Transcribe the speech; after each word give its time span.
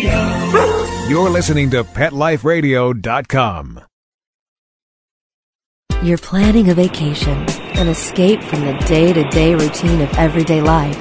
You're 1.10 1.28
listening 1.28 1.70
to 1.70 1.84
PetLifeRadio.com. 1.84 3.80
You're 6.02 6.16
planning 6.16 6.70
a 6.70 6.74
vacation, 6.74 7.36
an 7.76 7.88
escape 7.88 8.42
from 8.42 8.62
the 8.62 8.72
day 8.86 9.12
to 9.12 9.28
day 9.28 9.54
routine 9.54 10.00
of 10.00 10.08
everyday 10.16 10.62
life. 10.62 10.96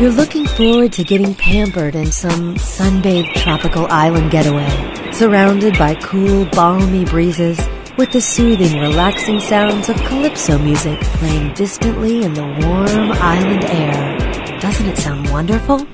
You're 0.00 0.12
looking 0.12 0.46
forward 0.46 0.92
to 0.94 1.04
getting 1.04 1.34
pampered 1.34 1.94
in 1.94 2.10
some 2.10 2.54
sunbathed 2.54 3.34
tropical 3.34 3.86
island 3.88 4.30
getaway, 4.30 5.12
surrounded 5.12 5.76
by 5.76 5.96
cool, 5.96 6.46
balmy 6.46 7.04
breezes 7.04 7.60
with 7.98 8.10
the 8.12 8.22
soothing, 8.22 8.80
relaxing 8.80 9.40
sounds 9.40 9.90
of 9.90 9.96
calypso 9.96 10.56
music 10.56 10.98
playing 11.00 11.52
distantly 11.52 12.22
in 12.22 12.32
the 12.32 12.42
warm 12.42 13.12
island 13.12 13.64
air. 13.64 14.58
Doesn't 14.60 14.86
it 14.86 14.96
sound 14.96 15.28
wonderful? 15.30 15.86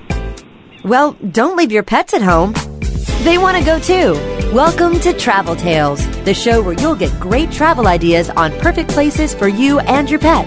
Well, 0.85 1.13
don't 1.31 1.57
leave 1.57 1.73
your 1.73 1.83
pets 1.83 2.13
at 2.13 2.21
home. 2.21 2.53
They 3.23 3.39
want 3.39 3.57
to 3.57 3.65
go 3.65 3.79
too. 3.79 4.13
Welcome 4.53 5.01
to 5.01 5.15
Travel 5.15 5.57
Tales, 5.57 6.07
the 6.25 6.35
show 6.35 6.61
where 6.61 6.75
you'll 6.75 6.95
get 6.95 7.19
great 7.19 7.51
travel 7.51 7.87
ideas 7.87 8.29
on 8.29 8.53
perfect 8.59 8.91
places 8.91 9.35
for 9.35 9.49
you 9.49 9.79
and 9.79 10.11
your 10.11 10.21
pet. 10.21 10.47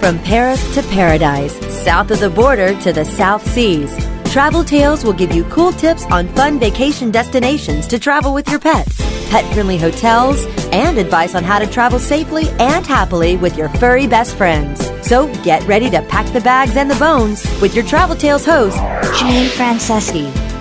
From 0.00 0.18
Paris 0.18 0.74
to 0.74 0.82
paradise, 0.82 1.54
south 1.84 2.10
of 2.10 2.18
the 2.18 2.30
border 2.30 2.74
to 2.80 2.92
the 2.92 3.04
South 3.04 3.48
Seas, 3.48 3.96
Travel 4.36 4.64
Tales 4.64 5.02
will 5.02 5.14
give 5.14 5.32
you 5.34 5.44
cool 5.44 5.72
tips 5.72 6.04
on 6.10 6.28
fun 6.34 6.60
vacation 6.60 7.10
destinations 7.10 7.86
to 7.86 7.98
travel 7.98 8.34
with 8.34 8.46
your 8.50 8.58
pet, 8.60 8.86
pet 9.30 9.50
friendly 9.54 9.78
hotels, 9.78 10.44
and 10.72 10.98
advice 10.98 11.34
on 11.34 11.42
how 11.42 11.58
to 11.58 11.66
travel 11.66 11.98
safely 11.98 12.50
and 12.58 12.86
happily 12.86 13.38
with 13.38 13.56
your 13.56 13.70
furry 13.80 14.06
best 14.06 14.36
friends. 14.36 14.90
So 15.00 15.32
get 15.42 15.66
ready 15.66 15.88
to 15.88 16.02
pack 16.02 16.30
the 16.34 16.42
bags 16.42 16.76
and 16.76 16.90
the 16.90 16.96
bones 16.96 17.46
with 17.62 17.74
your 17.74 17.86
Travel 17.86 18.14
Tales 18.14 18.44
host, 18.44 18.76
Janine 18.76 19.48
Franceschi. 19.48 20.55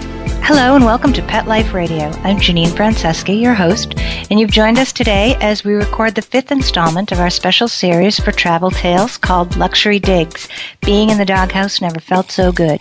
Hello 0.47 0.75
and 0.75 0.85
welcome 0.85 1.11
to 1.13 1.23
Pet 1.23 1.47
Life 1.47 1.73
Radio. 1.73 2.11
I'm 2.23 2.37
Janine 2.37 2.67
Franceschi, 2.67 3.41
your 3.41 3.55
host, 3.55 3.95
and 4.29 4.39
you've 4.39 4.51
joined 4.51 4.77
us 4.77 4.93
today 4.93 5.35
as 5.41 5.63
we 5.63 5.73
record 5.73 6.13
the 6.13 6.21
fifth 6.21 6.51
installment 6.51 7.11
of 7.11 7.19
our 7.19 7.31
special 7.31 7.67
series 7.67 8.19
for 8.19 8.31
Travel 8.31 8.69
Tales 8.69 9.17
called 9.17 9.57
Luxury 9.57 9.97
Digs. 9.97 10.47
Being 10.81 11.09
in 11.09 11.17
the 11.17 11.25
doghouse 11.25 11.81
never 11.81 11.99
felt 11.99 12.29
so 12.29 12.51
good. 12.51 12.79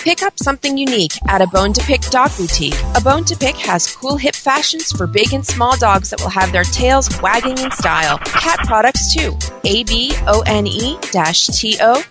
Pick 0.03 0.23
up 0.23 0.33
something 0.39 0.79
unique 0.79 1.11
at 1.27 1.43
a 1.43 1.47
Bone 1.47 1.73
to 1.73 1.83
Pick 1.83 2.01
dog 2.09 2.31
boutique. 2.35 2.73
A 2.95 3.01
Bone 3.01 3.23
to 3.25 3.35
Pick 3.35 3.55
has 3.57 3.95
cool 3.95 4.17
hip 4.17 4.33
fashions 4.33 4.91
for 4.91 5.05
big 5.05 5.31
and 5.31 5.45
small 5.45 5.77
dogs 5.77 6.09
that 6.09 6.19
will 6.19 6.29
have 6.29 6.51
their 6.51 6.63
tails 6.63 7.07
wagging 7.21 7.55
in 7.59 7.69
style. 7.69 8.17
Cat 8.17 8.57
products 8.65 9.13
too. 9.13 9.37
A 9.63 9.83
B 9.83 10.11
O 10.25 10.41
N 10.47 10.65
E 10.65 10.97
T 11.01 11.77
O 11.79 12.03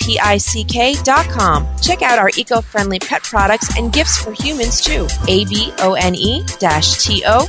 P 0.00 0.18
I 0.18 0.36
C 0.36 0.64
K 0.64 0.94
dot 1.04 1.26
com. 1.28 1.64
Check 1.80 2.02
out 2.02 2.18
our 2.18 2.30
eco 2.36 2.60
friendly 2.60 2.98
pet 2.98 3.22
products 3.22 3.78
and 3.78 3.92
gifts 3.92 4.20
for 4.20 4.32
humans 4.32 4.80
too. 4.80 5.06
A 5.28 5.44
B 5.44 5.72
O 5.78 5.94
N 5.94 6.16
E 6.16 6.42
T 6.42 7.22
O 7.24 7.46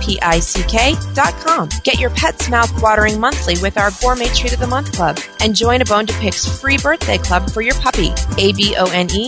P 0.00 0.20
I 0.20 0.40
C 0.40 0.64
K 0.64 0.94
dot 1.14 1.32
com. 1.34 1.68
Get 1.84 2.00
your 2.00 2.10
pet's 2.10 2.50
mouth 2.50 2.82
watering 2.82 3.20
monthly 3.20 3.54
with 3.62 3.78
our 3.78 3.92
Gourmet 4.00 4.26
Treat 4.34 4.54
of 4.54 4.58
the 4.58 4.66
Month 4.66 4.94
Club 4.94 5.20
and 5.40 5.54
join 5.54 5.80
a 5.80 5.84
Bone 5.84 6.06
to 6.06 6.14
Pick's 6.14 6.60
free 6.60 6.76
birthday 6.76 7.18
club 7.18 7.48
for 7.50 7.60
your 7.60 7.74
puppy. 7.74 8.12
A 8.36 8.52
B 8.52 8.74
O 8.76 8.86
N 8.90 9.08
E 9.12 9.27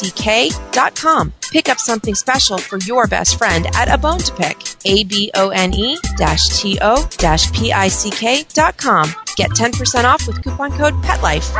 to-pick.com. 0.00 1.32
Pick 1.52 1.68
up 1.68 1.78
something 1.78 2.14
special 2.14 2.58
for 2.58 2.78
your 2.78 3.06
best 3.06 3.38
friend 3.38 3.66
at 3.74 3.92
a 3.92 3.96
bone 3.98 4.18
to 4.18 4.34
pick. 4.34 4.56
A-B-O-N-E 4.84 5.98
to-pick.com. 8.02 9.14
Get 9.36 9.50
10% 9.50 10.04
off 10.04 10.26
with 10.26 10.42
coupon 10.42 10.72
code 10.72 11.02
PETLIFE. 11.02 11.52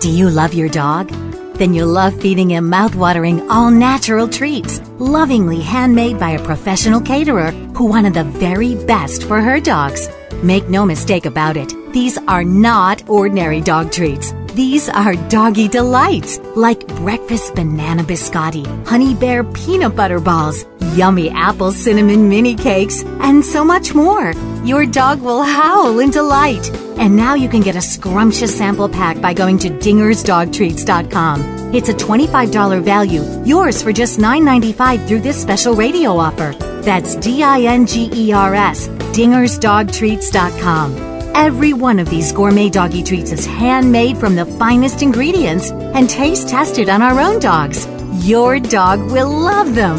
Do 0.00 0.10
you 0.10 0.30
love 0.30 0.54
your 0.54 0.68
dog? 0.68 1.10
Then 1.54 1.74
you'll 1.74 1.88
love 1.88 2.18
feeding 2.18 2.50
him 2.50 2.70
mouth-watering, 2.70 3.50
all-natural 3.50 4.28
treats, 4.28 4.80
lovingly 4.98 5.60
handmade 5.60 6.18
by 6.18 6.30
a 6.30 6.42
professional 6.42 7.02
caterer 7.02 7.50
who 7.76 7.84
wanted 7.84 8.14
the 8.14 8.24
very 8.24 8.76
best 8.86 9.24
for 9.24 9.42
her 9.42 9.60
dogs. 9.60 10.08
Make 10.42 10.68
no 10.68 10.86
mistake 10.86 11.26
about 11.26 11.58
it, 11.58 11.74
these 11.92 12.16
are 12.26 12.44
not 12.44 13.06
ordinary 13.10 13.60
dog 13.60 13.92
treats. 13.92 14.32
These 14.54 14.88
are 14.88 15.14
doggy 15.28 15.68
delights, 15.68 16.38
like 16.56 16.86
breakfast 16.96 17.54
banana 17.54 18.02
biscotti, 18.02 18.64
honey 18.86 19.14
bear 19.14 19.44
peanut 19.44 19.94
butter 19.94 20.18
balls, 20.18 20.64
yummy 20.94 21.30
apple 21.30 21.72
cinnamon 21.72 22.28
mini 22.28 22.54
cakes, 22.54 23.04
and 23.20 23.44
so 23.44 23.64
much 23.64 23.94
more. 23.94 24.32
Your 24.64 24.86
dog 24.86 25.20
will 25.20 25.42
howl 25.42 26.00
in 26.00 26.10
delight. 26.10 26.70
And 26.98 27.16
now 27.16 27.34
you 27.34 27.48
can 27.48 27.60
get 27.60 27.76
a 27.76 27.80
scrumptious 27.80 28.56
sample 28.56 28.88
pack 28.88 29.20
by 29.20 29.32
going 29.32 29.58
to 29.60 29.70
dingersdogtreats.com. 29.70 31.74
It's 31.74 31.88
a 31.88 31.94
$25 31.94 32.82
value, 32.82 33.22
yours 33.44 33.82
for 33.82 33.92
just 33.92 34.18
$9.95 34.18 35.06
through 35.06 35.20
this 35.20 35.40
special 35.40 35.74
radio 35.74 36.16
offer. 36.16 36.52
That's 36.82 37.14
D-I-N-G-E-R-S, 37.16 38.88
dingersdogtreats.com. 38.88 41.10
Every 41.34 41.72
one 41.72 41.98
of 41.98 42.10
these 42.10 42.32
gourmet 42.32 42.68
doggy 42.68 43.02
treats 43.02 43.32
is 43.32 43.46
handmade 43.46 44.18
from 44.18 44.34
the 44.34 44.44
finest 44.44 45.02
ingredients 45.02 45.70
and 45.70 46.10
taste 46.10 46.48
tested 46.48 46.88
on 46.88 47.02
our 47.02 47.20
own 47.20 47.38
dogs. 47.38 47.86
Your 48.26 48.58
dog 48.58 49.00
will 49.10 49.30
love 49.30 49.74
them. 49.74 49.96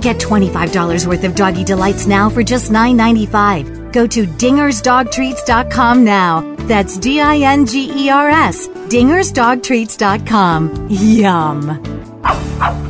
Get 0.00 0.18
$25 0.18 1.06
worth 1.06 1.24
of 1.24 1.34
doggy 1.34 1.64
delights 1.64 2.06
now 2.06 2.30
for 2.30 2.42
just 2.42 2.70
$9.95. 2.70 3.92
Go 3.92 4.06
to 4.06 4.24
dingersdogtreats.com 4.24 6.04
now. 6.04 6.54
That's 6.60 6.96
D 6.98 7.20
I 7.20 7.38
N 7.38 7.66
G 7.66 7.90
E 7.92 8.08
R 8.08 8.30
S. 8.30 8.68
Dingersdogtreats.com. 8.68 10.86
Yum. 10.88 12.89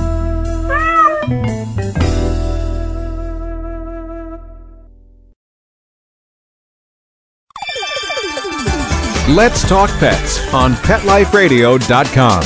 Let's 9.35 9.65
Talk 9.65 9.89
Pets 9.91 10.53
on 10.53 10.73
PetLifeRadio.com. 10.73 12.43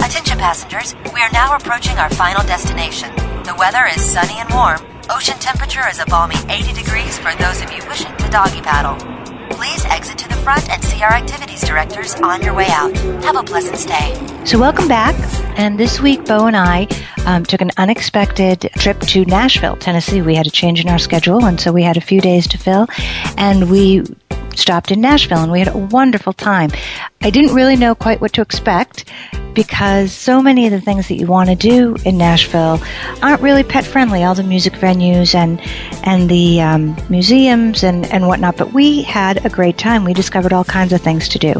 Attention 0.00 0.38
passengers, 0.38 0.96
we 1.14 1.20
are 1.20 1.30
now 1.32 1.54
approaching 1.54 1.96
our 1.96 2.10
final 2.10 2.42
destination. 2.44 3.14
The 3.44 3.54
weather 3.56 3.86
is 3.86 4.02
sunny 4.02 4.34
and 4.40 4.52
warm. 4.52 4.80
Ocean 5.10 5.38
temperature 5.38 5.88
is 5.88 6.00
a 6.00 6.06
balmy 6.06 6.34
80 6.48 6.72
degrees 6.72 7.16
for 7.20 7.32
those 7.36 7.62
of 7.62 7.70
you 7.70 7.86
wishing 7.86 8.16
to 8.16 8.28
doggy 8.30 8.62
paddle. 8.62 9.23
Please 9.54 9.84
exit 9.86 10.18
to 10.18 10.28
the 10.28 10.34
front 10.36 10.68
and 10.68 10.82
see 10.82 11.02
our 11.02 11.12
activities 11.12 11.60
directors 11.60 12.14
on 12.16 12.42
your 12.42 12.54
way 12.54 12.66
out. 12.68 12.94
Have 13.24 13.36
a 13.36 13.42
pleasant 13.42 13.76
stay. 13.76 14.14
So, 14.44 14.58
welcome 14.58 14.88
back. 14.88 15.14
And 15.56 15.78
this 15.78 16.00
week, 16.00 16.24
Bo 16.24 16.46
and 16.46 16.56
I 16.56 16.88
um, 17.24 17.44
took 17.44 17.60
an 17.60 17.70
unexpected 17.76 18.68
trip 18.78 18.98
to 19.00 19.24
Nashville, 19.26 19.76
Tennessee. 19.76 20.22
We 20.22 20.34
had 20.34 20.48
a 20.48 20.50
change 20.50 20.80
in 20.80 20.88
our 20.88 20.98
schedule, 20.98 21.44
and 21.44 21.60
so 21.60 21.72
we 21.72 21.84
had 21.84 21.96
a 21.96 22.00
few 22.00 22.20
days 22.20 22.48
to 22.48 22.58
fill. 22.58 22.88
And 23.38 23.70
we 23.70 24.02
stopped 24.58 24.90
in 24.90 25.00
Nashville, 25.00 25.42
and 25.42 25.52
we 25.52 25.58
had 25.58 25.68
a 25.68 25.78
wonderful 25.78 26.32
time. 26.32 26.70
I 27.22 27.30
didn't 27.30 27.54
really 27.54 27.76
know 27.76 27.94
quite 27.94 28.20
what 28.20 28.32
to 28.34 28.42
expect 28.42 29.10
because 29.54 30.12
so 30.12 30.42
many 30.42 30.66
of 30.66 30.72
the 30.72 30.80
things 30.80 31.08
that 31.08 31.14
you 31.14 31.26
want 31.26 31.48
to 31.48 31.54
do 31.54 31.96
in 32.04 32.18
Nashville 32.18 32.80
aren't 33.22 33.40
really 33.40 33.62
pet 33.62 33.84
friendly. 33.84 34.24
All 34.24 34.34
the 34.34 34.42
music 34.42 34.74
venues 34.74 35.34
and 35.34 35.60
and 36.04 36.28
the 36.28 36.60
um, 36.60 36.96
museums 37.08 37.82
and 37.82 38.04
and 38.06 38.26
whatnot. 38.26 38.56
But 38.56 38.72
we 38.72 39.02
had 39.02 39.44
a 39.46 39.48
great 39.48 39.78
time. 39.78 40.04
We 40.04 40.12
discovered 40.12 40.52
all 40.52 40.64
kinds 40.64 40.92
of 40.92 41.00
things 41.00 41.28
to 41.30 41.38
do. 41.38 41.54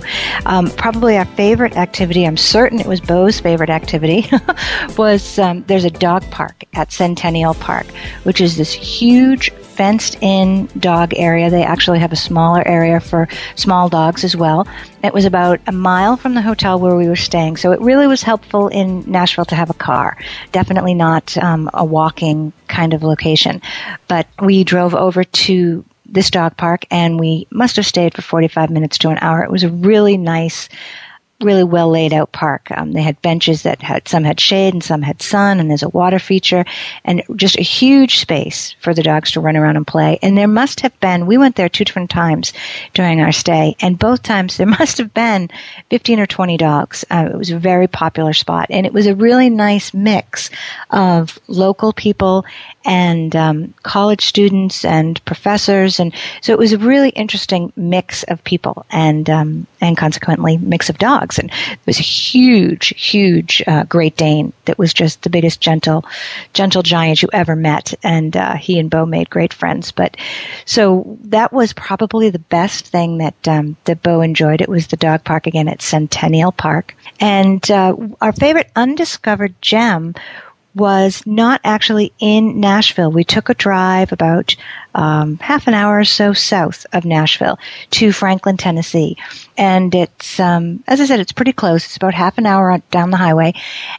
Um, 0.44 0.70
probably 0.70 1.16
our 1.16 1.24
favorite 1.24 1.76
activity. 1.76 2.26
I'm 2.26 2.36
certain 2.36 2.80
it 2.80 2.86
was 2.86 3.00
Bo's 3.00 3.40
favorite 3.40 3.70
activity. 3.70 4.28
was 4.98 5.38
um, 5.38 5.62
there's 5.66 5.84
a 5.84 5.90
dog 5.90 6.28
park 6.30 6.64
at 6.74 6.92
Centennial 6.92 7.54
Park, 7.54 7.86
which 8.24 8.40
is 8.40 8.56
this 8.56 8.72
huge 8.72 9.52
fenced 9.74 10.16
in 10.20 10.66
dog 10.78 11.12
area. 11.16 11.50
They 11.50 11.64
actually 11.64 11.98
have 11.98 12.12
a 12.12 12.16
smaller 12.16 12.66
area 12.66 13.00
for 13.00 13.28
small 13.56 13.88
dogs 13.88 14.24
as 14.24 14.36
well. 14.36 14.66
It 15.02 15.12
was 15.12 15.24
about 15.24 15.60
a 15.66 15.72
mile 15.72 16.16
from 16.16 16.34
the 16.34 16.42
hotel 16.42 16.78
where 16.80 16.96
we 16.96 17.08
were 17.08 17.16
staying, 17.16 17.56
so 17.56 17.72
it 17.72 17.80
really 17.80 18.06
was 18.06 18.22
helpful 18.22 18.68
in 18.68 19.10
Nashville 19.10 19.44
to 19.46 19.54
have 19.54 19.70
a 19.70 19.74
car. 19.74 20.16
Definitely 20.52 20.94
not 20.94 21.36
um, 21.38 21.68
a 21.74 21.84
walking 21.84 22.52
kind 22.68 22.94
of 22.94 23.02
location. 23.02 23.60
But 24.08 24.26
we 24.40 24.64
drove 24.64 24.94
over 24.94 25.24
to 25.24 25.84
this 26.06 26.30
dog 26.30 26.56
park 26.56 26.84
and 26.90 27.18
we 27.18 27.46
must 27.50 27.76
have 27.76 27.86
stayed 27.86 28.14
for 28.14 28.22
45 28.22 28.70
minutes 28.70 28.98
to 28.98 29.08
an 29.08 29.18
hour. 29.20 29.42
It 29.42 29.50
was 29.50 29.64
a 29.64 29.70
really 29.70 30.16
nice 30.16 30.68
really 31.40 31.64
well 31.64 31.90
laid 31.90 32.12
out 32.12 32.32
park. 32.32 32.68
Um, 32.70 32.92
they 32.92 33.02
had 33.02 33.20
benches 33.22 33.62
that 33.62 33.82
had 33.82 34.08
some 34.08 34.24
had 34.24 34.40
shade 34.40 34.72
and 34.72 34.82
some 34.82 35.02
had 35.02 35.20
sun, 35.20 35.60
and 35.60 35.68
there's 35.68 35.82
a 35.82 35.88
water 35.88 36.18
feature, 36.18 36.64
and 37.04 37.22
just 37.36 37.58
a 37.58 37.62
huge 37.62 38.18
space 38.18 38.76
for 38.80 38.94
the 38.94 39.02
dogs 39.02 39.32
to 39.32 39.40
run 39.40 39.56
around 39.56 39.76
and 39.76 39.86
play. 39.86 40.18
And 40.22 40.38
there 40.38 40.48
must 40.48 40.80
have 40.80 40.98
been. 41.00 41.26
We 41.26 41.38
went 41.38 41.56
there 41.56 41.68
two 41.68 41.84
different 41.84 42.10
times 42.10 42.52
during 42.94 43.20
our 43.20 43.32
stay, 43.32 43.76
and 43.80 43.98
both 43.98 44.22
times 44.22 44.56
there 44.56 44.66
must 44.78 44.98
have 44.98 45.12
been 45.12 45.50
15 45.90 46.20
or 46.20 46.26
20 46.26 46.56
dogs. 46.56 47.04
Uh, 47.10 47.28
it 47.32 47.36
was 47.36 47.50
a 47.50 47.58
very 47.58 47.88
popular 47.88 48.32
spot, 48.32 48.66
and 48.70 48.86
it 48.86 48.92
was 48.92 49.06
a 49.06 49.14
really 49.14 49.50
nice 49.50 49.92
mix 49.92 50.50
of 50.90 51.38
local 51.48 51.92
people 51.92 52.44
and 52.84 53.34
um, 53.34 53.74
college 53.82 54.24
students 54.26 54.84
and 54.84 55.24
professors, 55.24 55.98
and 55.98 56.14
so 56.42 56.52
it 56.52 56.58
was 56.58 56.72
a 56.72 56.78
really 56.78 57.10
interesting 57.10 57.72
mix 57.76 58.22
of 58.24 58.42
people, 58.44 58.84
and 58.90 59.28
um, 59.30 59.66
and 59.80 59.96
consequently 59.96 60.58
mix 60.58 60.88
of 60.90 60.98
dogs. 60.98 61.23
And 61.38 61.50
it 61.50 61.78
was 61.86 61.98
a 61.98 62.02
huge, 62.02 62.88
huge 63.00 63.62
uh, 63.66 63.84
Great 63.84 64.16
Dane 64.16 64.52
that 64.64 64.78
was 64.78 64.92
just 64.92 65.22
the 65.22 65.30
biggest 65.30 65.60
gentle, 65.60 66.04
gentle 66.52 66.82
giant 66.82 67.22
you 67.22 67.28
ever 67.32 67.56
met, 67.56 67.94
and 68.02 68.36
uh, 68.36 68.54
he 68.54 68.78
and 68.78 68.90
Bo 68.90 69.06
made 69.06 69.30
great 69.30 69.52
friends. 69.52 69.92
But 69.92 70.16
so 70.64 71.18
that 71.24 71.52
was 71.52 71.72
probably 71.72 72.30
the 72.30 72.38
best 72.38 72.86
thing 72.86 73.18
that 73.18 73.48
um, 73.48 73.76
that 73.84 74.02
Bo 74.02 74.20
enjoyed. 74.20 74.60
It 74.60 74.68
was 74.68 74.88
the 74.88 74.96
dog 74.96 75.24
park 75.24 75.46
again 75.46 75.68
at 75.68 75.82
Centennial 75.82 76.52
Park, 76.52 76.94
and 77.20 77.68
uh, 77.70 77.96
our 78.20 78.32
favorite 78.32 78.70
undiscovered 78.76 79.54
gem 79.60 80.14
was 80.74 81.22
not 81.26 81.60
actually 81.64 82.12
in 82.18 82.60
Nashville. 82.60 83.10
We 83.10 83.24
took 83.24 83.48
a 83.48 83.54
drive 83.54 84.12
about 84.12 84.56
um, 84.94 85.38
half 85.38 85.66
an 85.66 85.74
hour 85.74 85.98
or 85.98 86.04
so 86.04 86.32
south 86.32 86.86
of 86.92 87.04
Nashville 87.04 87.58
to 87.90 88.12
Franklin, 88.12 88.56
Tennessee, 88.56 89.16
and 89.56 89.94
it's 89.94 90.38
um, 90.40 90.82
as 90.86 91.00
I 91.00 91.06
said, 91.06 91.20
it's 91.20 91.32
pretty 91.32 91.52
close. 91.52 91.84
It's 91.84 91.96
about 91.96 92.14
half 92.14 92.38
an 92.38 92.46
hour 92.46 92.78
down 92.90 93.10
the 93.10 93.16
highway, 93.16 93.54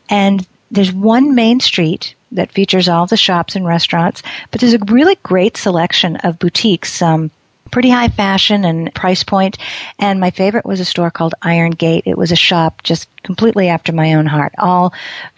and 0.09 0.45
there's 0.71 0.91
one 0.91 1.35
main 1.35 1.59
street 1.59 2.15
that 2.31 2.51
features 2.51 2.89
all 2.89 3.05
the 3.05 3.17
shops 3.17 3.55
and 3.55 3.65
restaurants, 3.65 4.21
but 4.51 4.59
there's 4.59 4.73
a 4.73 4.85
really 4.85 5.15
great 5.23 5.57
selection 5.57 6.17
of 6.17 6.39
boutiques. 6.39 7.01
Um, 7.01 7.31
pretty 7.71 7.89
high 7.89 8.09
fashion 8.09 8.63
and 8.63 8.93
price 8.93 9.23
point. 9.23 9.57
And 9.99 10.19
my 10.19 10.31
favorite 10.31 10.65
was 10.65 10.79
a 10.79 10.85
store 10.85 11.11
called 11.11 11.35
Iron 11.41 11.71
Gate. 11.71 12.03
It 12.05 12.17
was 12.17 12.31
a 12.31 12.35
shop 12.35 12.83
just 12.83 13.09
completely 13.23 13.69
after 13.69 13.91
my 13.91 14.13
own 14.13 14.27
heart. 14.27 14.53
All 14.57 14.93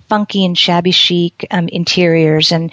funky 0.07 0.45
and 0.45 0.57
shabby 0.57 0.92
chic 0.92 1.45
um, 1.51 1.68
interiors 1.68 2.51
and 2.51 2.71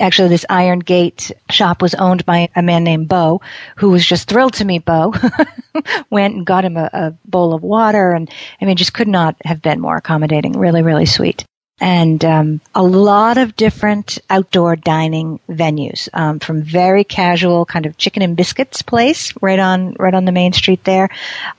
Actually, 0.00 0.28
this 0.28 0.44
Iron 0.50 0.80
Gate 0.80 1.30
shop 1.48 1.80
was 1.80 1.94
owned 1.94 2.26
by 2.26 2.48
a 2.56 2.62
man 2.62 2.82
named 2.82 3.08
Bo, 3.08 3.40
who 3.76 3.90
was 3.90 4.04
just 4.04 4.28
thrilled 4.28 4.54
to 4.54 4.64
meet 4.64 4.84
Bo. 4.84 5.14
Went 6.10 6.34
and 6.34 6.44
got 6.44 6.64
him 6.64 6.76
a, 6.76 6.90
a 6.92 7.14
bowl 7.24 7.54
of 7.54 7.62
water, 7.62 8.12
and 8.12 8.28
I 8.60 8.64
mean, 8.64 8.76
just 8.76 8.92
could 8.92 9.08
not 9.08 9.36
have 9.44 9.62
been 9.62 9.80
more 9.80 9.96
accommodating. 9.96 10.58
Really, 10.58 10.82
really 10.82 11.06
sweet 11.06 11.44
and 11.78 12.24
um, 12.24 12.60
a 12.74 12.82
lot 12.82 13.36
of 13.36 13.54
different 13.54 14.18
outdoor 14.30 14.76
dining 14.76 15.38
venues, 15.48 16.08
um, 16.14 16.38
from 16.38 16.62
very 16.62 17.04
casual 17.04 17.66
kind 17.66 17.84
of 17.84 17.98
chicken 17.98 18.22
and 18.22 18.36
biscuits 18.36 18.80
place 18.80 19.34
right 19.42 19.58
on 19.58 19.94
right 19.98 20.14
on 20.14 20.24
the 20.24 20.32
main 20.32 20.54
street 20.54 20.82
there, 20.84 21.10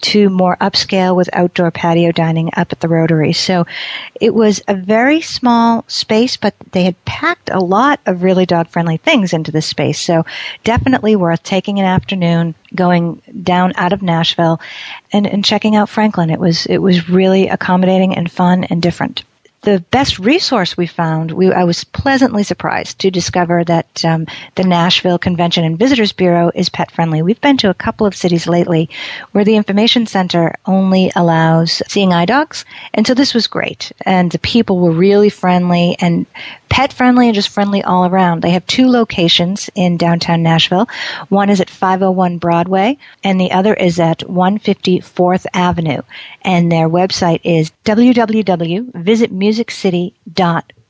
to 0.02 0.30
more 0.30 0.58
upscale 0.58 1.16
with 1.16 1.30
outdoor 1.34 1.70
patio 1.70 2.12
dining 2.12 2.50
up 2.58 2.72
at 2.72 2.80
the 2.80 2.88
Rotary. 2.88 3.34
So 3.34 3.66
it 4.20 4.34
was 4.34 4.62
a 4.68 4.76
very 4.76 5.22
small 5.22 5.86
space, 5.88 6.36
but 6.36 6.56
they 6.72 6.84
had 6.84 7.06
packed 7.06 7.52
a 7.52 7.60
lot 7.60 8.00
of 8.08 8.24
really 8.24 8.48
dog 8.48 8.70
friendly 8.70 8.98
things 8.98 9.34
into 9.34 9.52
this 9.52 9.68
space. 9.68 10.02
So 10.02 10.26
definitely 10.64 11.16
worth 11.16 11.44
taking 11.44 11.80
an 11.80 11.86
afternoon 11.86 12.56
going 12.74 13.22
down 13.44 13.74
out 13.76 13.94
of 13.94 14.02
Nashville 14.02 14.60
and, 15.14 15.28
and 15.28 15.46
checking 15.46 15.76
out 15.76 15.90
Franklin. 15.90 16.32
It 16.32 16.40
was 16.40 16.66
it 16.66 16.80
was 16.80 17.08
really 17.08 17.50
accommodating 17.50 18.16
and 18.16 18.32
fun 18.32 18.64
and 18.64 18.82
different 18.82 19.24
the 19.68 19.84
best 19.92 20.18
resource 20.18 20.78
we 20.78 20.88
found, 20.88 21.32
we, 21.32 21.52
I 21.52 21.66
was 21.66 21.84
pleasantly 21.84 22.44
surprised 22.44 23.00
to 23.00 23.12
discover 23.12 23.66
that 23.66 24.06
um, 24.06 24.26
the 24.56 24.64
Nashville 24.64 25.20
Convention 25.20 25.66
and 25.66 25.78
Visitors 25.78 26.14
Bureau 26.14 26.50
is 26.56 26.70
pet 26.70 26.90
friendly. 26.90 27.22
We've 27.22 27.42
been 27.42 27.58
to 27.58 27.70
a 27.70 27.74
couple 27.74 28.08
of 28.08 28.16
cities 28.16 28.48
lately 28.48 28.90
where 29.34 29.44
the 29.44 29.58
information 29.58 30.06
center 30.06 30.56
only 30.66 31.12
allows 31.18 31.82
seeing 31.90 32.14
eye 32.14 32.24
dogs, 32.24 32.64
and 32.94 33.06
so 33.06 33.14
this 33.14 33.34
was 33.34 33.48
great. 33.48 33.92
And 34.06 34.32
the 34.32 34.40
people 34.40 34.80
were 34.80 34.92
really 34.92 35.28
friendly 35.30 35.98
and 36.00 36.26
pet 36.70 36.94
friendly 36.94 37.28
and 37.28 37.36
just 37.36 37.50
friendly 37.50 37.84
all 37.84 38.06
around. 38.06 38.44
They 38.44 38.52
have 38.52 38.66
two 38.68 38.88
locations 38.88 39.70
in 39.76 39.98
downtown 39.98 40.44
Nashville. 40.44 40.88
One 41.28 41.50
is 41.50 41.60
at 41.60 41.70
501 41.70 42.38
Broadway, 42.38 42.98
and 43.22 43.38
the 43.38 43.52
other 43.52 43.74
is 43.74 44.00
at 44.00 44.20
154th 44.20 45.46
Avenue. 45.54 46.04
And 46.44 46.72
their 46.72 46.88
website 46.88 47.42
is 47.44 47.74
www.visitmusiccity.com 47.84 49.57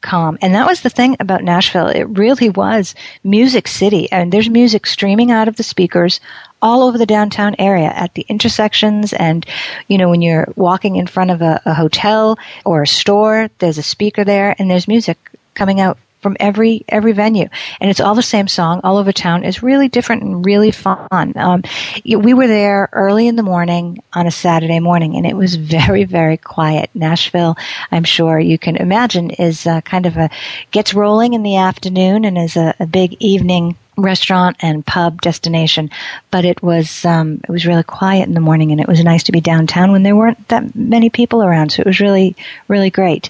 calm. 0.02 0.38
And 0.42 0.56
that 0.56 0.68
was 0.68 0.82
the 0.82 0.90
thing 0.90 1.18
about 1.20 1.44
Nashville. 1.44 1.88
It 1.88 2.04
really 2.04 2.50
was 2.50 2.96
music 3.24 3.68
city. 3.68 4.12
And 4.12 4.32
there's 4.32 4.50
music 4.50 4.86
streaming 4.86 5.32
out 5.32 5.48
of 5.48 5.56
the 5.56 5.64
speakers 5.64 6.20
all 6.62 6.84
over 6.84 6.98
the 6.98 7.06
downtown 7.06 7.56
area 7.60 7.88
at 7.88 8.14
the 8.16 8.26
intersections 8.28 9.14
and 9.14 9.46
you 9.88 9.98
know 9.98 10.10
when 10.10 10.24
you're 10.24 10.52
walking 10.56 10.96
in 10.96 11.06
front 11.06 11.30
of 11.30 11.44
a, 11.44 11.62
a 11.66 11.74
hotel 11.76 12.36
or 12.66 12.82
a 12.82 12.88
store 12.88 13.50
there's 13.60 13.78
a 13.78 13.84
speaker 13.84 14.24
there 14.24 14.56
and 14.58 14.68
there's 14.68 14.88
music 14.88 15.20
coming 15.54 15.80
out 15.80 16.00
from 16.22 16.38
every 16.40 16.84
every 16.90 17.12
venue, 17.12 17.48
and 17.80 17.90
it's 17.90 18.00
all 18.00 18.16
the 18.16 18.22
same 18.22 18.48
song 18.48 18.82
all 18.84 18.98
over 18.98 19.12
town. 19.12 19.44
It's 19.44 19.64
really 19.64 19.88
different 19.88 20.24
and 20.24 20.46
really 20.46 20.72
fun. 20.72 21.34
Um, 21.36 21.64
we 22.06 22.34
were 22.34 22.48
there 22.48 22.90
early 22.92 23.28
in 23.28 23.36
the 23.36 23.44
morning 23.44 24.04
on 24.14 24.28
a 24.28 24.32
Saturday 24.32 24.80
morning, 24.80 25.16
and 25.16 25.26
it 25.26 25.36
was 25.36 25.56
very 25.78 26.04
very 26.04 26.38
quiet. 26.38 26.90
Nashville, 26.94 27.56
I'm 27.92 28.04
sure 28.04 28.40
you 28.40 28.58
can 28.58 28.76
imagine, 28.76 29.32
is 29.32 29.68
uh, 29.68 29.82
kind 29.82 30.06
of 30.06 30.18
a 30.18 30.30
gets 30.72 30.94
rolling 30.94 31.34
in 31.34 31.44
the 31.44 31.58
afternoon 31.58 32.26
and 32.26 32.38
is 32.38 32.56
a, 32.56 32.74
a 32.80 32.86
big 32.86 33.16
evening 33.20 33.76
restaurant 33.98 34.58
and 34.60 34.86
pub 34.86 35.22
destination, 35.22 35.90
but 36.32 36.46
it 36.46 36.62
was 36.62 37.04
um, 37.06 37.42
it 37.44 37.50
was 37.50 37.66
really 37.66 37.84
quiet 37.84 38.28
in 38.28 38.34
the 38.34 38.40
morning, 38.40 38.72
and 38.72 38.80
it 38.80 38.88
was 38.88 39.04
nice 39.04 39.24
to 39.24 39.32
be 39.32 39.42
downtown 39.42 39.92
when 39.92 40.04
there 40.04 40.16
weren't 40.16 40.48
that 40.48 40.76
many 40.76 41.10
people 41.10 41.44
around. 41.44 41.72
So 41.72 41.82
it 41.82 41.88
was 41.88 42.00
really 42.00 42.36
really 42.68 42.90
great. 42.90 43.30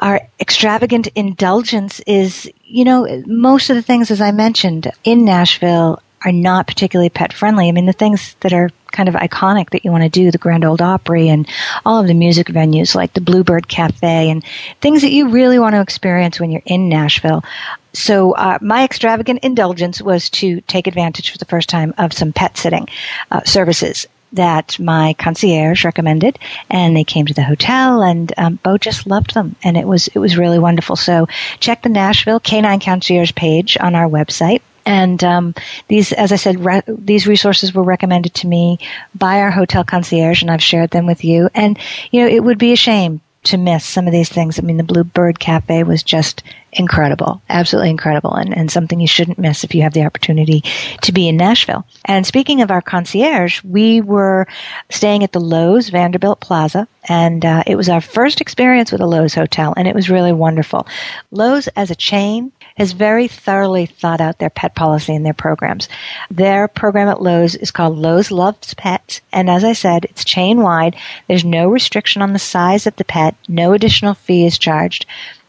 Our 0.00 0.20
extravagant 0.40 1.08
indulgence 1.14 2.00
is, 2.00 2.50
you 2.64 2.84
know, 2.84 3.22
most 3.26 3.70
of 3.70 3.76
the 3.76 3.82
things 3.82 4.10
as 4.10 4.20
I 4.20 4.30
mentioned 4.30 4.90
in 5.04 5.24
Nashville 5.24 6.00
are 6.24 6.32
not 6.32 6.66
particularly 6.66 7.10
pet 7.10 7.32
friendly. 7.32 7.68
I 7.68 7.72
mean, 7.72 7.86
the 7.86 7.92
things 7.92 8.34
that 8.40 8.52
are 8.52 8.70
kind 8.90 9.08
of 9.08 9.14
iconic 9.14 9.70
that 9.70 9.84
you 9.84 9.90
want 9.90 10.02
to 10.02 10.08
do, 10.08 10.30
the 10.30 10.38
Grand 10.38 10.64
Ole 10.64 10.82
Opry 10.82 11.28
and 11.28 11.46
all 11.84 12.00
of 12.00 12.06
the 12.06 12.14
music 12.14 12.48
venues 12.48 12.94
like 12.94 13.12
the 13.12 13.20
Bluebird 13.20 13.68
Cafe 13.68 14.30
and 14.30 14.42
things 14.80 15.02
that 15.02 15.12
you 15.12 15.28
really 15.28 15.58
want 15.58 15.74
to 15.74 15.80
experience 15.80 16.40
when 16.40 16.50
you're 16.50 16.62
in 16.64 16.88
Nashville. 16.88 17.44
So 17.92 18.32
uh, 18.32 18.58
my 18.60 18.84
extravagant 18.84 19.40
indulgence 19.42 20.00
was 20.00 20.30
to 20.30 20.60
take 20.62 20.86
advantage 20.86 21.30
for 21.30 21.38
the 21.38 21.44
first 21.44 21.68
time 21.68 21.94
of 21.98 22.12
some 22.12 22.32
pet 22.32 22.56
sitting 22.56 22.88
uh, 23.30 23.42
services 23.44 24.06
that 24.32 24.78
my 24.78 25.14
concierge 25.14 25.84
recommended, 25.84 26.38
and 26.70 26.96
they 26.96 27.04
came 27.04 27.26
to 27.26 27.34
the 27.34 27.42
hotel, 27.42 28.02
and 28.02 28.32
um, 28.36 28.56
Bo 28.62 28.76
just 28.76 29.06
loved 29.06 29.34
them, 29.34 29.56
and 29.62 29.76
it 29.76 29.86
was 29.86 30.08
it 30.08 30.18
was 30.18 30.36
really 30.36 30.58
wonderful. 30.58 30.96
So 30.96 31.28
check 31.60 31.82
the 31.82 31.88
Nashville 31.88 32.40
Canine 32.40 32.80
Concierge 32.80 33.34
page 33.34 33.76
on 33.78 33.94
our 33.94 34.08
website. 34.08 34.60
And 34.84 35.22
um, 35.22 35.54
these, 35.88 36.12
as 36.12 36.32
I 36.32 36.36
said, 36.36 36.64
re- 36.64 36.82
these 36.86 37.26
resources 37.26 37.74
were 37.74 37.82
recommended 37.82 38.32
to 38.36 38.46
me 38.46 38.78
by 39.14 39.40
our 39.40 39.50
hotel 39.50 39.84
concierge, 39.84 40.40
and 40.40 40.50
I've 40.50 40.62
shared 40.62 40.90
them 40.90 41.04
with 41.04 41.24
you. 41.24 41.50
And 41.54 41.78
you 42.10 42.22
know, 42.22 42.28
it 42.28 42.42
would 42.42 42.58
be 42.58 42.72
a 42.72 42.76
shame 42.76 43.20
to 43.44 43.56
miss 43.56 43.84
some 43.84 44.06
of 44.06 44.12
these 44.12 44.28
things. 44.28 44.58
I 44.58 44.62
mean, 44.62 44.76
the 44.76 44.82
Bluebird 44.82 45.38
Cafe 45.38 45.82
was 45.84 46.02
just 46.02 46.42
incredible, 46.72 47.40
absolutely 47.48 47.90
incredible, 47.90 48.34
and, 48.34 48.56
and 48.56 48.70
something 48.70 49.00
you 49.00 49.06
shouldn't 49.06 49.38
miss 49.38 49.64
if 49.64 49.74
you 49.74 49.82
have 49.82 49.94
the 49.94 50.04
opportunity 50.04 50.62
to 51.02 51.12
be 51.12 51.28
in 51.28 51.36
Nashville. 51.36 51.86
And 52.04 52.26
speaking 52.26 52.60
of 52.60 52.70
our 52.70 52.82
concierge, 52.82 53.62
we 53.64 54.00
were 54.00 54.46
staying 54.90 55.24
at 55.24 55.32
the 55.32 55.40
Loews 55.40 55.90
Vanderbilt 55.90 56.40
Plaza, 56.40 56.86
and 57.08 57.44
uh, 57.44 57.62
it 57.66 57.76
was 57.76 57.88
our 57.88 58.00
first 58.00 58.40
experience 58.40 58.92
with 58.92 59.00
a 59.00 59.04
Loews 59.04 59.34
hotel, 59.34 59.72
and 59.76 59.88
it 59.88 59.94
was 59.94 60.10
really 60.10 60.32
wonderful. 60.32 60.86
Loews 61.32 61.68
as 61.74 61.90
a 61.90 61.96
chain 61.96 62.52
has 62.78 62.92
very 62.92 63.28
thoroughly 63.28 63.86
thought 63.86 64.20
out 64.20 64.38
their 64.38 64.48
pet 64.48 64.74
policy 64.74 65.14
and 65.14 65.26
their 65.26 65.34
programs. 65.34 65.88
Their 66.30 66.68
program 66.68 67.08
at 67.08 67.18
Loews 67.18 67.56
is 67.60 67.70
called 67.70 67.98
Loews 67.98 68.30
Loves 68.30 68.72
Pets, 68.74 69.20
and 69.32 69.50
as 69.50 69.64
I 69.64 69.74
said, 69.74 70.06
it's 70.06 70.24
chain 70.24 70.62
wide. 70.62 70.96
There's 71.26 71.44
no 71.44 71.68
restriction 71.68 72.22
on 72.22 72.32
the 72.32 72.38
size 72.38 72.86
of 72.86 72.96
the 72.96 73.04
pet, 73.04 73.34
no 73.48 73.72
additional 73.72 74.14
fee 74.14 74.46
is 74.46 74.58
charged 74.58 75.04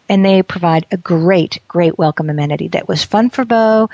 and 0.09 0.25
they 0.25 0.41
provide 0.41 0.87
a 0.91 0.97
great, 0.97 1.59
great 1.67 1.97
welcome 1.99 2.31
amenity 2.31 2.67
that 2.69 2.87
was 2.87 3.03
fun 3.03 3.29
for 3.29 3.45
Bo 3.45 3.89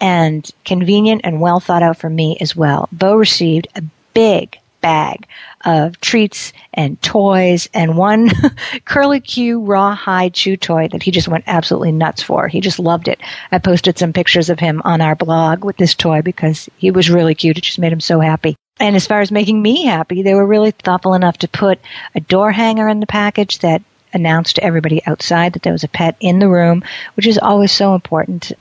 and 0.00 0.50
convenient 0.64 1.20
and 1.24 1.40
well 1.40 1.60
thought 1.60 1.82
out 1.82 1.98
for 1.98 2.08
me 2.08 2.38
as 2.40 2.56
well. 2.56 2.88
Bo 2.90 3.14
received 3.16 3.68
a 3.76 3.82
big 4.14 4.58
bag 4.88 5.26
of 5.66 6.00
treats 6.00 6.54
and 6.72 7.00
toys 7.02 7.68
and 7.74 7.98
one 7.98 8.30
curly 8.86 9.20
Q 9.20 9.60
rawhide 9.60 10.32
chew 10.32 10.56
toy 10.56 10.88
that 10.88 11.02
he 11.02 11.10
just 11.10 11.28
went 11.28 11.44
absolutely 11.46 11.92
nuts 11.92 12.22
for. 12.22 12.48
He 12.48 12.62
just 12.62 12.78
loved 12.78 13.06
it. 13.06 13.20
I 13.52 13.58
posted 13.58 13.98
some 13.98 14.14
pictures 14.14 14.48
of 14.48 14.58
him 14.58 14.80
on 14.86 15.02
our 15.02 15.14
blog 15.14 15.62
with 15.62 15.76
this 15.76 15.94
toy 15.94 16.22
because 16.22 16.70
he 16.78 16.90
was 16.90 17.10
really 17.10 17.34
cute. 17.34 17.58
It 17.58 17.64
just 17.64 17.78
made 17.78 17.92
him 17.92 18.00
so 18.00 18.18
happy. 18.20 18.56
And 18.80 18.96
as 18.96 19.06
far 19.06 19.20
as 19.20 19.30
making 19.30 19.60
me 19.60 19.84
happy, 19.84 20.22
they 20.22 20.32
were 20.32 20.46
really 20.46 20.70
thoughtful 20.70 21.12
enough 21.12 21.36
to 21.38 21.48
put 21.48 21.78
a 22.14 22.20
door 22.20 22.50
hanger 22.50 22.88
in 22.88 23.00
the 23.00 23.06
package 23.06 23.58
that 23.58 23.82
announced 24.14 24.56
to 24.56 24.64
everybody 24.64 25.04
outside 25.04 25.52
that 25.52 25.62
there 25.64 25.74
was 25.74 25.84
a 25.84 25.88
pet 25.88 26.16
in 26.18 26.38
the 26.38 26.48
room, 26.48 26.82
which 27.14 27.26
is 27.26 27.36
always 27.36 27.72
so 27.72 27.94
important. 27.94 28.52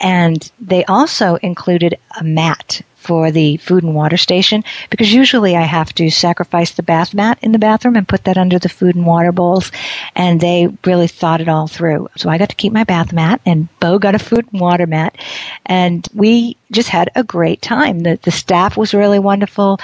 And 0.00 0.50
they 0.58 0.84
also 0.86 1.36
included 1.36 1.98
a 2.18 2.24
mat 2.24 2.82
for 3.08 3.30
the 3.30 3.56
food 3.56 3.84
and 3.84 3.94
water 3.94 4.18
station 4.18 4.62
because 4.90 5.10
usually 5.10 5.56
I 5.56 5.62
have 5.62 5.94
to 5.94 6.10
sacrifice 6.10 6.72
the 6.72 6.82
bath 6.82 7.14
mat 7.14 7.38
in 7.40 7.52
the 7.52 7.58
bathroom 7.58 7.96
and 7.96 8.06
put 8.06 8.24
that 8.24 8.36
under 8.36 8.58
the 8.58 8.68
food 8.68 8.96
and 8.96 9.06
water 9.06 9.32
bowls. 9.32 9.72
And 10.14 10.38
they 10.38 10.68
really 10.84 11.08
thought 11.08 11.40
it 11.40 11.48
all 11.48 11.68
through. 11.68 12.10
So 12.18 12.28
I 12.28 12.36
got 12.36 12.50
to 12.50 12.54
keep 12.54 12.70
my 12.70 12.84
bath 12.84 13.14
mat 13.14 13.40
and 13.46 13.68
Bo 13.80 13.98
got 13.98 14.14
a 14.14 14.18
food 14.18 14.46
and 14.52 14.60
water 14.60 14.86
mat. 14.86 15.16
And 15.64 16.06
we 16.14 16.58
just 16.70 16.88
had 16.88 17.10
a 17.14 17.24
great 17.24 17.62
time. 17.62 18.00
The, 18.00 18.18
the 18.22 18.30
staff 18.30 18.76
was 18.76 18.94
really 18.94 19.18
wonderful. 19.18 19.78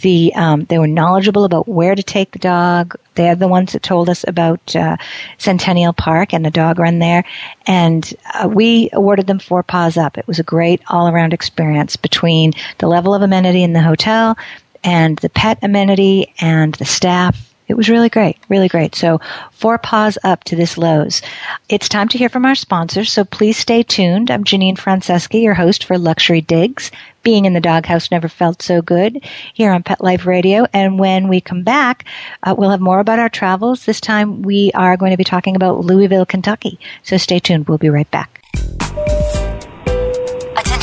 The, 0.00 0.34
um, 0.34 0.64
they 0.64 0.78
were 0.78 0.86
knowledgeable 0.86 1.44
about 1.44 1.68
where 1.68 1.94
to 1.94 2.02
take 2.02 2.32
the 2.32 2.38
dog. 2.38 2.96
They're 3.14 3.34
the 3.34 3.48
ones 3.48 3.72
that 3.72 3.82
told 3.82 4.08
us 4.08 4.24
about 4.28 4.76
uh, 4.76 4.96
Centennial 5.38 5.92
Park 5.92 6.34
and 6.34 6.44
the 6.44 6.50
dog 6.50 6.78
run 6.78 6.98
there. 6.98 7.24
And 7.66 8.12
uh, 8.34 8.48
we 8.48 8.90
awarded 8.92 9.26
them 9.26 9.38
four 9.38 9.62
paws 9.62 9.96
up. 9.96 10.18
It 10.18 10.26
was 10.26 10.38
a 10.38 10.44
great 10.44 10.82
all 10.88 11.08
around 11.08 11.32
experience 11.32 11.96
between 11.96 12.52
the 12.78 12.88
level 12.88 13.14
of 13.14 13.22
amenity 13.22 13.62
in 13.62 13.72
the 13.72 13.82
hotel 13.82 14.36
and 14.84 15.18
the 15.18 15.30
pet 15.30 15.58
amenity 15.62 16.32
and 16.40 16.74
the 16.74 16.84
staff 16.84 17.54
it 17.68 17.74
was 17.74 17.88
really 17.88 18.08
great, 18.08 18.38
really 18.48 18.68
great. 18.68 18.94
So 18.94 19.20
four 19.50 19.78
paws 19.78 20.18
up 20.22 20.44
to 20.44 20.56
this 20.56 20.76
Loews. 20.76 21.22
It's 21.68 21.88
time 21.88 22.08
to 22.08 22.18
hear 22.18 22.28
from 22.28 22.44
our 22.44 22.54
sponsors, 22.54 23.12
so 23.12 23.24
please 23.24 23.56
stay 23.56 23.82
tuned. 23.82 24.30
I'm 24.30 24.44
Janine 24.44 24.78
Franceschi, 24.78 25.42
your 25.42 25.54
host 25.54 25.84
for 25.84 25.98
Luxury 25.98 26.40
Digs. 26.40 26.90
Being 27.22 27.44
in 27.44 27.54
the 27.54 27.60
doghouse 27.60 28.10
never 28.10 28.28
felt 28.28 28.62
so 28.62 28.82
good 28.82 29.24
here 29.52 29.72
on 29.72 29.82
Pet 29.82 30.00
Life 30.00 30.26
Radio. 30.26 30.66
And 30.72 30.98
when 30.98 31.26
we 31.26 31.40
come 31.40 31.64
back, 31.64 32.04
uh, 32.44 32.54
we'll 32.56 32.70
have 32.70 32.80
more 32.80 33.00
about 33.00 33.18
our 33.18 33.28
travels. 33.28 33.84
This 33.84 34.00
time 34.00 34.42
we 34.42 34.70
are 34.74 34.96
going 34.96 35.10
to 35.10 35.16
be 35.16 35.24
talking 35.24 35.56
about 35.56 35.84
Louisville, 35.84 36.26
Kentucky. 36.26 36.78
So 37.02 37.16
stay 37.16 37.40
tuned. 37.40 37.66
We'll 37.66 37.78
be 37.78 37.90
right 37.90 38.10
back. 38.12 38.42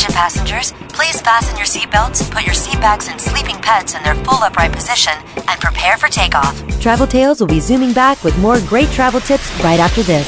Attention 0.03 0.21
passengers, 0.21 0.73
please 0.89 1.21
fasten 1.21 1.55
your 1.55 1.65
seatbelts, 1.65 2.29
put 2.29 2.43
your 2.43 2.53
seatbacks 2.53 3.09
and 3.09 3.21
sleeping 3.21 3.55
pets 3.61 3.95
in 3.95 4.03
their 4.03 4.15
full 4.15 4.43
upright 4.43 4.73
position, 4.73 5.13
and 5.47 5.61
prepare 5.61 5.95
for 5.95 6.09
takeoff. 6.09 6.61
Travel 6.81 7.07
Tales 7.07 7.39
will 7.39 7.47
be 7.47 7.61
zooming 7.61 7.93
back 7.93 8.21
with 8.21 8.37
more 8.39 8.59
great 8.67 8.89
travel 8.89 9.21
tips 9.21 9.49
right 9.63 9.79
after 9.79 10.03
this. 10.03 10.27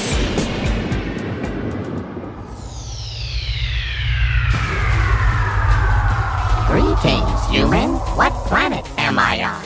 Greetings, 6.67 7.45
human. 7.49 7.95
What 8.15 8.31
planet 8.47 8.63
am 8.69 8.73
I 8.73 8.74
on? 8.74 8.74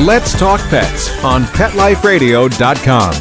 Let's 0.00 0.38
Talk 0.38 0.60
Pets 0.68 1.24
on 1.24 1.44
PetLifeRadio.com. 1.44 3.14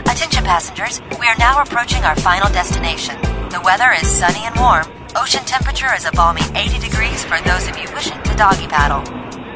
Attention 0.00 0.44
passengers, 0.44 1.00
we 1.18 1.26
are 1.26 1.36
now 1.38 1.62
approaching 1.62 2.02
our 2.02 2.14
final 2.16 2.52
destination. 2.52 3.18
The 3.48 3.62
weather 3.64 3.90
is 3.98 4.06
sunny 4.06 4.40
and 4.44 4.54
warm. 4.56 4.84
Ocean 5.16 5.42
temperature 5.46 5.94
is 5.96 6.04
a 6.04 6.12
balmy 6.12 6.42
80 6.54 6.78
degrees 6.78 7.24
for 7.24 7.40
those 7.40 7.66
of 7.68 7.78
you 7.78 7.88
wishing 7.94 8.22
to 8.22 8.34
doggy 8.36 8.66
paddle. 8.66 9.00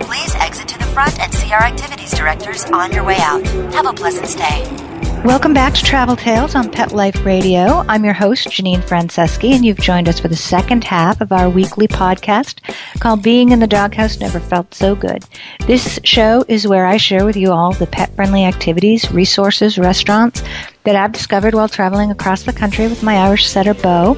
Please 0.06 0.34
exit 0.36 0.66
to 0.68 0.78
the 0.78 0.86
front 0.86 1.20
and 1.20 1.30
see 1.34 1.52
our 1.52 1.62
activities 1.62 2.12
directors 2.12 2.64
on 2.64 2.92
your 2.92 3.04
way 3.04 3.18
out. 3.20 3.46
Have 3.74 3.84
a 3.84 3.92
pleasant 3.92 4.26
stay. 4.28 4.87
Welcome 5.24 5.52
back 5.52 5.74
to 5.74 5.82
Travel 5.82 6.14
Tales 6.14 6.54
on 6.54 6.70
Pet 6.70 6.92
Life 6.92 7.26
Radio. 7.26 7.84
I'm 7.88 8.04
your 8.04 8.14
host, 8.14 8.46
Janine 8.48 8.82
Franceschi, 8.82 9.52
and 9.52 9.64
you've 9.64 9.78
joined 9.80 10.08
us 10.08 10.20
for 10.20 10.28
the 10.28 10.36
second 10.36 10.84
half 10.84 11.20
of 11.20 11.32
our 11.32 11.50
weekly 11.50 11.88
podcast 11.88 12.60
called 13.00 13.22
Being 13.22 13.50
in 13.50 13.58
the 13.58 13.66
Doghouse 13.66 14.20
Never 14.20 14.38
Felt 14.38 14.72
So 14.72 14.94
Good. 14.94 15.24
This 15.66 15.98
show 16.04 16.44
is 16.46 16.68
where 16.68 16.86
I 16.86 16.98
share 16.98 17.24
with 17.24 17.36
you 17.36 17.50
all 17.50 17.72
the 17.72 17.88
pet 17.88 18.14
friendly 18.14 18.44
activities, 18.44 19.10
resources, 19.10 19.76
restaurants, 19.76 20.42
that 20.84 20.96
I've 20.96 21.12
discovered 21.12 21.54
while 21.54 21.68
traveling 21.68 22.10
across 22.10 22.44
the 22.44 22.52
country 22.52 22.88
with 22.88 23.02
my 23.02 23.16
Irish 23.16 23.46
setter 23.46 23.74
Bo, 23.74 24.14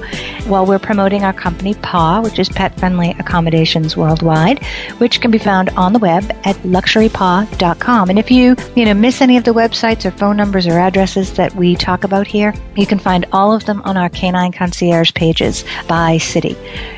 while 0.46 0.66
we're 0.66 0.78
promoting 0.78 1.24
our 1.24 1.32
company 1.32 1.74
PAW, 1.74 2.22
which 2.22 2.38
is 2.38 2.48
Pet 2.48 2.78
Friendly 2.78 3.10
Accommodations 3.18 3.96
Worldwide, 3.96 4.64
which 4.98 5.20
can 5.20 5.30
be 5.30 5.38
found 5.38 5.70
on 5.70 5.92
the 5.92 5.98
web 5.98 6.24
at 6.44 6.56
luxurypaw.com. 6.56 8.10
And 8.10 8.18
if 8.18 8.30
you, 8.30 8.56
you 8.76 8.84
know, 8.84 8.94
miss 8.94 9.20
any 9.20 9.36
of 9.36 9.44
the 9.44 9.52
websites 9.52 10.04
or 10.04 10.10
phone 10.10 10.36
numbers 10.36 10.66
or 10.66 10.78
addresses 10.78 11.32
that 11.34 11.54
we 11.54 11.74
talk 11.76 12.04
about 12.04 12.26
here, 12.26 12.54
you 12.76 12.86
can 12.86 12.98
find 12.98 13.26
all 13.32 13.52
of 13.52 13.64
them 13.64 13.82
on 13.82 13.96
our 13.96 14.08
Canine 14.08 14.52
Concierge 14.52 15.12
pages 15.14 15.64
by 15.88 16.18
city. 16.18 16.56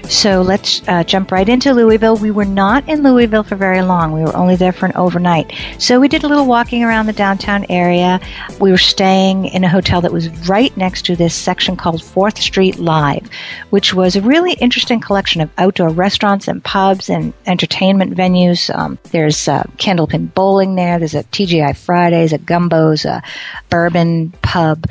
So 0.08 0.42
let's 0.42 0.82
uh, 0.88 1.04
jump 1.04 1.30
right 1.30 1.48
into 1.48 1.72
Louisville. 1.72 2.16
We 2.16 2.30
were 2.30 2.44
not 2.44 2.88
in 2.88 3.02
Louisville 3.02 3.44
for 3.44 3.56
very 3.56 3.82
long. 3.82 4.12
We 4.12 4.22
were 4.22 4.36
only 4.36 4.56
there 4.56 4.72
for 4.72 4.86
an 4.86 4.92
overnight. 4.96 5.52
So 5.78 6.00
we 6.00 6.08
did 6.08 6.24
a 6.24 6.28
little 6.28 6.46
walking 6.46 6.84
around 6.84 7.06
the 7.06 7.12
downtown 7.12 7.64
area. 7.68 8.20
We 8.60 8.70
were 8.70 8.78
staying 8.78 9.51
in 9.52 9.64
a 9.64 9.68
hotel 9.68 10.00
that 10.00 10.12
was 10.12 10.28
right 10.48 10.74
next 10.76 11.04
to 11.06 11.14
this 11.14 11.34
section 11.34 11.76
called 11.76 12.00
4th 12.00 12.38
Street 12.38 12.78
Live, 12.78 13.28
which 13.70 13.94
was 13.94 14.16
a 14.16 14.22
really 14.22 14.54
interesting 14.54 15.00
collection 15.00 15.40
of 15.40 15.50
outdoor 15.58 15.90
restaurants 15.90 16.48
and 16.48 16.64
pubs 16.64 17.08
and 17.10 17.32
entertainment 17.46 18.14
venues. 18.16 18.74
Um, 18.74 18.98
there's 19.12 19.46
uh, 19.48 19.64
Candlepin 19.76 20.32
Bowling 20.34 20.74
there, 20.74 20.98
there's 20.98 21.14
a 21.14 21.24
TGI 21.24 21.76
Fridays, 21.76 22.32
a 22.32 22.38
Gumbo's, 22.38 23.04
a 23.04 23.22
bourbon 23.68 24.30
pub. 24.42 24.86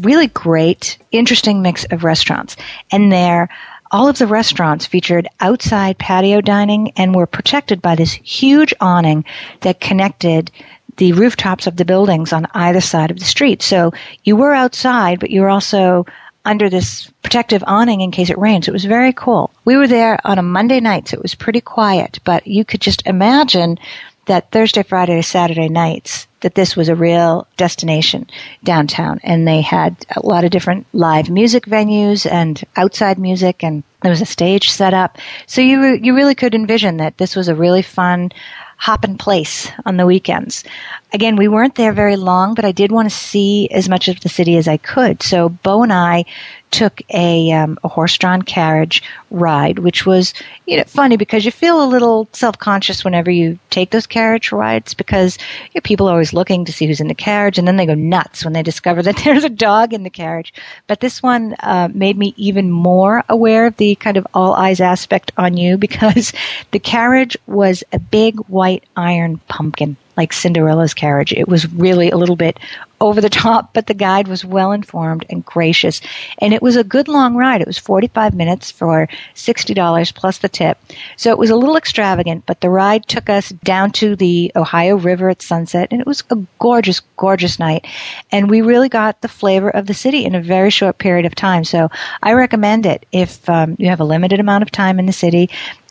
Really 0.00 0.28
great, 0.28 0.98
interesting 1.12 1.60
mix 1.60 1.84
of 1.90 2.04
restaurants. 2.04 2.56
And 2.90 3.12
there, 3.12 3.48
all 3.90 4.08
of 4.08 4.18
the 4.18 4.26
restaurants 4.26 4.86
featured 4.86 5.28
outside 5.40 5.98
patio 5.98 6.40
dining 6.40 6.92
and 6.96 7.14
were 7.14 7.26
protected 7.26 7.80
by 7.80 7.94
this 7.94 8.12
huge 8.12 8.74
awning 8.80 9.24
that 9.60 9.80
connected 9.80 10.50
the 10.98 11.12
rooftops 11.14 11.66
of 11.66 11.76
the 11.76 11.84
buildings 11.84 12.32
on 12.32 12.46
either 12.54 12.80
side 12.80 13.10
of 13.10 13.18
the 13.18 13.24
street. 13.24 13.62
So 13.62 13.92
you 14.24 14.36
were 14.36 14.52
outside, 14.52 15.18
but 15.18 15.30
you 15.30 15.40
were 15.40 15.48
also 15.48 16.06
under 16.44 16.68
this 16.68 17.10
protective 17.22 17.64
awning 17.66 18.00
in 18.00 18.10
case 18.10 18.30
it 18.30 18.38
rains. 18.38 18.68
It 18.68 18.72
was 18.72 18.84
very 18.84 19.12
cool. 19.12 19.50
We 19.64 19.76
were 19.76 19.88
there 19.88 20.18
on 20.24 20.38
a 20.38 20.42
Monday 20.42 20.80
night, 20.80 21.08
so 21.08 21.16
it 21.16 21.22
was 21.22 21.34
pretty 21.34 21.60
quiet, 21.60 22.18
but 22.24 22.46
you 22.46 22.64
could 22.64 22.80
just 22.80 23.06
imagine 23.06 23.78
that 24.26 24.50
Thursday, 24.50 24.82
Friday, 24.82 25.20
Saturday 25.22 25.68
nights 25.68 26.26
that 26.40 26.54
this 26.54 26.76
was 26.76 26.88
a 26.88 26.94
real 26.94 27.46
destination 27.56 28.28
downtown 28.62 29.18
and 29.24 29.48
they 29.48 29.60
had 29.60 29.96
a 30.14 30.24
lot 30.24 30.44
of 30.44 30.50
different 30.50 30.86
live 30.92 31.28
music 31.28 31.64
venues 31.64 32.30
and 32.30 32.62
outside 32.76 33.18
music 33.18 33.64
and 33.64 33.82
there 34.02 34.10
was 34.10 34.20
a 34.20 34.26
stage 34.26 34.70
set 34.70 34.94
up. 34.94 35.18
So 35.46 35.60
you 35.60 35.94
you 35.94 36.14
really 36.14 36.36
could 36.36 36.54
envision 36.54 36.98
that 36.98 37.18
this 37.18 37.34
was 37.34 37.48
a 37.48 37.54
really 37.54 37.82
fun 37.82 38.30
hopping 38.78 39.18
place 39.18 39.70
on 39.86 39.96
the 39.96 40.06
weekends. 40.06 40.64
Again, 41.10 41.36
we 41.36 41.48
weren't 41.48 41.74
there 41.74 41.94
very 41.94 42.16
long, 42.16 42.52
but 42.52 42.66
I 42.66 42.72
did 42.72 42.92
want 42.92 43.08
to 43.08 43.16
see 43.16 43.68
as 43.70 43.88
much 43.88 44.08
of 44.08 44.20
the 44.20 44.28
city 44.28 44.58
as 44.58 44.68
I 44.68 44.76
could. 44.76 45.22
So 45.22 45.48
Bo 45.48 45.82
and 45.82 45.92
I 45.92 46.26
took 46.70 47.00
a, 47.08 47.50
um, 47.52 47.78
a 47.82 47.88
horse-drawn 47.88 48.42
carriage 48.42 49.02
ride, 49.30 49.78
which 49.78 50.04
was 50.04 50.34
you 50.66 50.76
know 50.76 50.84
funny 50.84 51.16
because 51.16 51.46
you 51.46 51.50
feel 51.50 51.82
a 51.82 51.88
little 51.88 52.28
self-conscious 52.34 53.04
whenever 53.04 53.30
you 53.30 53.58
take 53.70 53.90
those 53.90 54.06
carriage 54.06 54.52
rides 54.52 54.92
because 54.92 55.38
you 55.72 55.78
know, 55.78 55.80
people 55.80 56.08
are 56.08 56.12
always 56.12 56.34
looking 56.34 56.66
to 56.66 56.72
see 56.72 56.86
who's 56.86 57.00
in 57.00 57.08
the 57.08 57.14
carriage, 57.14 57.58
and 57.58 57.66
then 57.66 57.76
they 57.76 57.86
go 57.86 57.94
nuts 57.94 58.44
when 58.44 58.52
they 58.52 58.62
discover 58.62 59.02
that 59.02 59.16
there's 59.24 59.44
a 59.44 59.48
dog 59.48 59.94
in 59.94 60.02
the 60.02 60.10
carriage. 60.10 60.52
But 60.88 61.00
this 61.00 61.22
one 61.22 61.56
uh, 61.60 61.88
made 61.94 62.18
me 62.18 62.34
even 62.36 62.70
more 62.70 63.24
aware 63.30 63.66
of 63.66 63.78
the 63.78 63.94
kind 63.94 64.18
of 64.18 64.26
all 64.34 64.52
eyes 64.52 64.80
aspect 64.80 65.32
on 65.38 65.56
you 65.56 65.78
because 65.78 66.34
the 66.72 66.78
carriage 66.78 67.36
was 67.46 67.82
a 67.94 67.98
big 67.98 68.38
white 68.40 68.84
iron 68.94 69.38
pumpkin 69.48 69.96
like 70.18 70.32
Cinderella's 70.32 70.94
carriage. 70.94 71.32
It 71.32 71.46
was 71.46 71.72
really 71.72 72.10
a 72.10 72.16
little 72.16 72.34
bit 72.34 72.58
over 73.00 73.20
the 73.20 73.30
top, 73.30 73.72
but 73.72 73.86
the 73.86 73.94
guide 73.94 74.26
was 74.26 74.44
well 74.44 74.72
informed 74.72 75.24
and 75.30 75.44
gracious. 75.44 76.00
And 76.38 76.52
it 76.52 76.60
was 76.60 76.74
a 76.74 76.82
good 76.82 77.06
long 77.06 77.36
ride. 77.36 77.60
It 77.60 77.68
was 77.68 77.78
45 77.78 78.34
minutes 78.34 78.72
for 78.72 79.08
$60 79.36 80.14
plus 80.14 80.38
the 80.38 80.48
tip. 80.48 80.76
So 81.16 81.30
it 81.30 81.38
was 81.38 81.50
a 81.50 81.56
little 81.56 81.76
extravagant, 81.76 82.46
but 82.46 82.60
the 82.60 82.68
ride 82.68 83.06
took 83.06 83.30
us 83.30 83.50
down 83.50 83.92
to 83.92 84.16
the 84.16 84.50
Ohio 84.56 84.96
River 84.96 85.30
at 85.30 85.40
sunset 85.40 85.88
and 85.92 86.00
it 86.00 86.06
was 86.06 86.24
a 86.30 86.36
gorgeous, 86.58 87.00
gorgeous 87.16 87.60
night. 87.60 87.86
And 88.32 88.50
we 88.50 88.60
really 88.60 88.88
got 88.88 89.20
the 89.20 89.28
flavor 89.28 89.70
of 89.70 89.86
the 89.86 89.94
city 89.94 90.24
in 90.24 90.34
a 90.34 90.42
very 90.42 90.70
short 90.70 90.98
period 90.98 91.26
of 91.26 91.36
time. 91.36 91.62
So 91.62 91.90
I 92.20 92.32
recommend 92.32 92.86
it 92.86 93.06
if 93.12 93.48
um, 93.48 93.76
you 93.78 93.88
have 93.88 94.00
a 94.00 94.04
limited 94.04 94.40
amount 94.40 94.62
of 94.62 94.72
time 94.72 94.98
in 94.98 95.06
the 95.06 95.12
city 95.12 95.48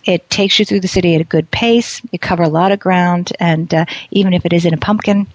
it 0.07 0.29
takes 0.29 0.57
you 0.57 0.65
through 0.65 0.79
the 0.79 0.87
city 0.87 1.15
at 1.15 1.21
a 1.21 1.25
good 1.25 1.51
pace. 1.51 2.01
You 2.11 2.17
cover 2.17 2.43
a 2.43 2.49
lot 2.49 2.71
of 2.71 2.79
ground, 2.79 3.33
and 3.39 3.71
uh, 3.73 3.85
even 4.09 4.33
if 4.33 4.45
it 4.45 4.53
is 4.53 4.65
in 4.65 4.73
a 4.73 4.77
pumpkin. 4.77 5.27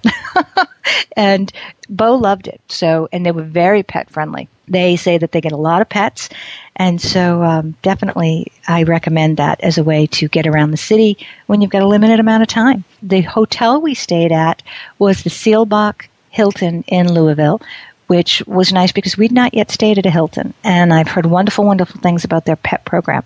and 1.17 1.53
Bo 1.91 2.15
loved 2.15 2.49
it. 2.49 2.61
So, 2.69 3.07
and 3.13 3.25
they 3.25 3.33
were 3.33 3.43
very 3.43 3.83
pet 3.83 4.11
friendly. 4.11 4.49
They 4.67 4.97
say 4.97 5.19
that 5.19 5.33
they 5.33 5.43
get 5.43 5.53
a 5.53 5.57
lot 5.57 5.83
of 5.83 5.91
pets, 5.91 6.31
and 6.75 7.01
so 7.01 7.43
um, 7.43 7.77
definitely 7.83 8.51
I 8.67 8.85
recommend 8.85 9.37
that 9.37 9.61
as 9.61 9.77
a 9.77 9.85
way 9.85 10.07
to 10.07 10.29
get 10.29 10.47
around 10.47 10.71
the 10.71 10.79
city 10.79 11.19
when 11.47 11.61
you've 11.61 11.71
got 11.71 11.83
a 11.83 11.87
limited 11.87 12.19
amount 12.19 12.43
of 12.43 12.49
time. 12.49 12.85
The 13.03 13.21
hotel 13.21 13.81
we 13.81 13.93
stayed 13.95 14.33
at 14.33 14.63
was 14.99 15.23
the 15.23 15.31
Seelbach 15.31 16.07
Hilton 16.31 16.83
in 16.87 17.13
Louisville, 17.13 17.61
which 18.13 18.43
was 18.47 18.75
nice 18.75 18.93
because 18.93 19.17
we'd 19.17 19.33
not 19.33 19.55
yet 19.55 19.71
stayed 19.71 19.99
at 19.99 20.05
a 20.05 20.11
Hilton. 20.11 20.53
And 20.63 20.93
I've 20.93 21.09
heard 21.09 21.25
wonderful, 21.25 21.65
wonderful 21.65 21.99
things 21.99 22.25
about 22.25 22.45
their 22.45 22.57
pet 22.57 22.85
program. 22.85 23.25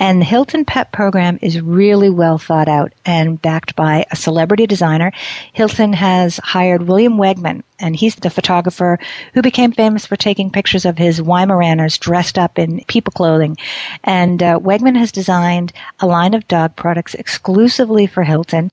And 0.00 0.20
the 0.20 0.24
Hilton 0.24 0.64
pet 0.64 0.90
program 0.90 1.38
is 1.40 1.60
really 1.60 2.10
well 2.10 2.36
thought 2.36 2.66
out 2.66 2.92
and 3.06 3.40
backed 3.40 3.76
by 3.76 4.06
a 4.10 4.16
celebrity 4.16 4.66
designer. 4.66 5.12
Hilton 5.52 5.92
has 5.92 6.38
hired 6.38 6.82
William 6.82 7.16
Wegman, 7.16 7.62
and 7.78 7.94
he's 7.94 8.16
the 8.16 8.28
photographer 8.28 8.98
who 9.34 9.40
became 9.40 9.70
famous 9.70 10.04
for 10.04 10.16
taking 10.16 10.50
pictures 10.50 10.84
of 10.84 10.98
his 10.98 11.20
Weimaraners 11.20 12.00
dressed 12.00 12.36
up 12.36 12.58
in 12.58 12.82
people 12.88 13.12
clothing. 13.12 13.56
And 14.02 14.42
uh, 14.42 14.58
Wegman 14.58 14.96
has 14.96 15.12
designed 15.12 15.72
a 16.00 16.08
line 16.08 16.34
of 16.34 16.48
dog 16.48 16.74
products 16.74 17.14
exclusively 17.14 18.08
for 18.08 18.24
Hilton. 18.24 18.68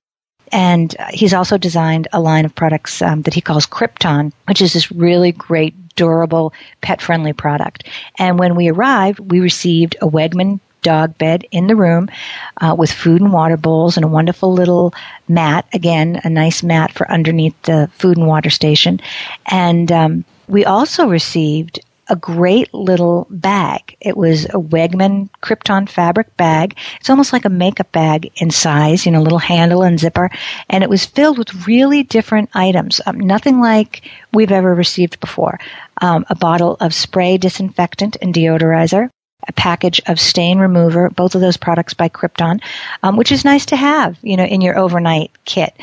And 0.51 0.95
he's 1.11 1.33
also 1.33 1.57
designed 1.57 2.07
a 2.11 2.19
line 2.19 2.45
of 2.45 2.55
products 2.55 3.01
um, 3.01 3.21
that 3.23 3.33
he 3.33 3.41
calls 3.41 3.65
Crypton, 3.65 4.33
which 4.47 4.61
is 4.61 4.73
this 4.73 4.91
really 4.91 5.31
great, 5.31 5.73
durable, 5.95 6.53
pet 6.81 7.01
friendly 7.01 7.33
product. 7.33 7.87
And 8.19 8.37
when 8.37 8.55
we 8.55 8.69
arrived, 8.69 9.19
we 9.19 9.39
received 9.39 9.95
a 10.01 10.07
Wegman 10.07 10.59
dog 10.81 11.17
bed 11.17 11.45
in 11.51 11.67
the 11.67 11.75
room 11.75 12.09
uh, 12.59 12.75
with 12.77 12.91
food 12.91 13.21
and 13.21 13.31
water 13.31 13.57
bowls 13.57 13.97
and 13.97 14.03
a 14.03 14.09
wonderful 14.09 14.51
little 14.51 14.93
mat. 15.27 15.65
Again, 15.73 16.19
a 16.23 16.29
nice 16.29 16.63
mat 16.63 16.91
for 16.91 17.09
underneath 17.09 17.59
the 17.63 17.89
food 17.93 18.17
and 18.17 18.27
water 18.27 18.49
station. 18.49 18.99
And 19.45 19.91
um, 19.91 20.25
we 20.47 20.65
also 20.65 21.07
received 21.07 21.79
a 22.11 22.15
great 22.17 22.73
little 22.73 23.25
bag. 23.29 23.95
It 24.01 24.17
was 24.17 24.43
a 24.45 24.59
Wegman 24.59 25.29
Crypton 25.41 25.87
fabric 25.87 26.35
bag. 26.35 26.77
It's 26.99 27.09
almost 27.09 27.31
like 27.31 27.45
a 27.45 27.49
makeup 27.49 27.89
bag 27.93 28.29
in 28.35 28.51
size, 28.51 29.05
you 29.05 29.13
know, 29.13 29.21
little 29.21 29.39
handle 29.39 29.81
and 29.81 29.97
zipper. 29.97 30.29
And 30.69 30.83
it 30.83 30.89
was 30.89 31.05
filled 31.05 31.37
with 31.37 31.65
really 31.67 32.03
different 32.03 32.49
items. 32.53 32.99
Um, 33.05 33.17
nothing 33.17 33.61
like 33.61 34.09
we've 34.33 34.51
ever 34.51 34.75
received 34.75 35.21
before. 35.21 35.57
Um, 36.01 36.25
a 36.29 36.35
bottle 36.35 36.75
of 36.81 36.93
spray 36.93 37.37
disinfectant 37.37 38.17
and 38.21 38.33
deodorizer, 38.33 39.09
a 39.47 39.53
package 39.53 40.01
of 40.07 40.19
stain 40.19 40.59
remover, 40.59 41.09
both 41.09 41.35
of 41.35 41.41
those 41.41 41.57
products 41.57 41.93
by 41.93 42.09
Crypton, 42.09 42.61
um, 43.03 43.17
which 43.17 43.31
is 43.31 43.45
nice 43.45 43.65
to 43.67 43.75
have, 43.75 44.17
you 44.21 44.37
know, 44.37 44.45
in 44.45 44.61
your 44.61 44.77
overnight 44.77 45.31
kit. 45.45 45.73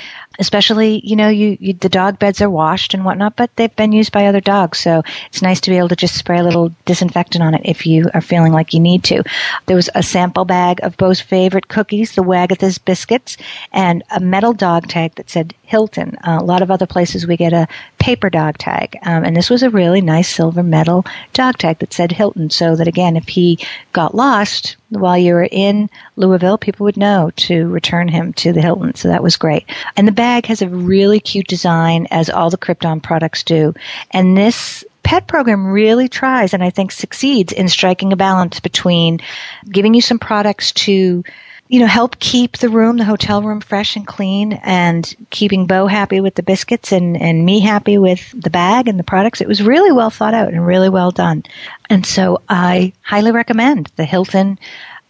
Especially, 0.41 1.01
you 1.05 1.17
know, 1.17 1.29
you, 1.29 1.57
you, 1.59 1.73
the 1.73 1.89
dog 1.89 2.21
beds 2.21 2.41
are 2.41 2.49
washed 2.49 2.95
and 2.95 3.05
whatnot, 3.05 3.35
but 3.35 3.55
they've 3.57 3.75
been 3.75 3.91
used 3.91 4.13
by 4.13 4.27
other 4.27 4.41
dogs, 4.41 4.79
so 4.79 5.03
it's 5.27 5.43
nice 5.43 5.61
to 5.61 5.71
be 5.71 5.77
able 5.77 5.89
to 5.89 5.97
just 5.97 6.15
spray 6.17 6.39
a 6.39 6.45
little 6.45 6.73
disinfectant 6.85 7.43
on 7.43 7.55
it 7.55 7.63
if 7.65 7.85
you 7.85 8.09
are 8.15 8.21
feeling 8.21 8.53
like 8.53 8.73
you 8.73 8.79
need 8.79 9.03
to. 9.03 9.25
There 9.67 9.75
was 9.75 9.91
a 9.97 10.03
sample 10.03 10.45
bag 10.45 10.79
of 10.85 10.97
Bo's 10.97 11.21
favorite 11.21 11.67
cookies, 11.67 12.15
the 12.15 12.23
Wagatha's 12.23 12.79
biscuits, 12.79 13.37
and 13.73 14.05
a 14.15 14.21
metal 14.21 14.53
dog 14.53 14.87
tag 14.87 15.17
that 15.17 15.29
said 15.29 15.55
Hilton. 15.63 16.17
Uh, 16.19 16.39
a 16.41 16.45
lot 16.45 16.63
of 16.63 16.71
other 16.71 16.87
places 16.87 17.27
we 17.27 17.37
get 17.37 17.53
a 17.53 17.67
paper 17.99 18.31
dog 18.31 18.59
tag, 18.59 18.97
um, 19.03 19.25
and 19.25 19.37
this 19.37 19.51
was 19.51 19.65
a 19.65 19.71
really 19.71 20.01
nice 20.01 20.29
silver 20.29 20.63
metal 20.63 21.05
dog 21.33 21.59
tag 21.59 21.81
that 21.81 21.93
said 21.93 22.13
Hilton, 22.13 22.49
so 22.49 22.77
that 22.77 22.87
again, 22.87 23.17
if 23.17 23.37
got 23.93 24.15
lost 24.15 24.77
while 24.91 25.17
you 25.17 25.35
were 25.35 25.49
in 25.51 25.89
Louisville, 26.17 26.59
people 26.59 26.85
would 26.85 26.97
know 26.97 27.31
to 27.37 27.69
return 27.69 28.09
him 28.09 28.33
to 28.35 28.53
the 28.53 28.61
Hilton. 28.61 28.95
So 28.95 29.09
that 29.09 29.23
was 29.23 29.37
great. 29.37 29.65
And 29.97 30.07
the 30.07 30.13
bag 30.13 30.47
has 30.47 30.63
a 30.63 30.69
really 30.69 31.21
cute 31.21 31.47
design, 31.47 32.07
as 32.11 32.31
all 32.31 32.51
the 32.51 32.59
Crypton 32.59 33.03
products 33.03 33.43
do. 33.43 33.75
And 34.11 34.37
this 34.37 34.85
pet 35.03 35.27
program 35.27 35.67
really 35.69 36.09
tries 36.09 36.53
and 36.53 36.63
I 36.63 36.69
think 36.69 36.93
succeeds 36.93 37.53
in 37.53 37.69
striking 37.69 38.13
a 38.13 38.17
balance 38.17 38.61
between 38.61 39.21
giving 39.67 39.95
you 39.95 40.03
some 40.03 40.19
products 40.19 40.73
to 40.73 41.25
you 41.69 41.81
know, 41.81 41.87
help 41.87 42.19
keep 42.19 42.57
the 42.57 42.71
room, 42.71 42.97
the 42.97 43.05
hotel 43.05 43.43
room 43.43 43.61
fresh 43.61 43.97
and 43.97 44.07
clean 44.07 44.55
and 44.55 45.15
keeping 45.31 45.67
Bo 45.67 45.87
happy 45.87 46.21
with 46.21 46.35
the 46.35 46.43
biscuits 46.43 46.93
and, 46.93 47.17
and 47.17 47.45
me 47.45 47.61
happy 47.61 47.99
with 47.99 48.33
the 48.41 48.51
bag 48.51 48.89
and 48.89 48.99
the 48.99 49.05
products. 49.05 49.41
It 49.41 49.49
was 49.49 49.63
really 49.63 49.93
well 49.93 50.11
thought 50.11 50.35
out 50.35 50.53
and 50.53 50.67
really 50.67 50.89
well 50.89 51.11
done. 51.11 51.45
And 51.91 52.07
so 52.07 52.41
I 52.49 52.95
highly 53.03 53.33
recommend 53.33 53.91
the 53.97 54.07
Hilton 54.07 54.59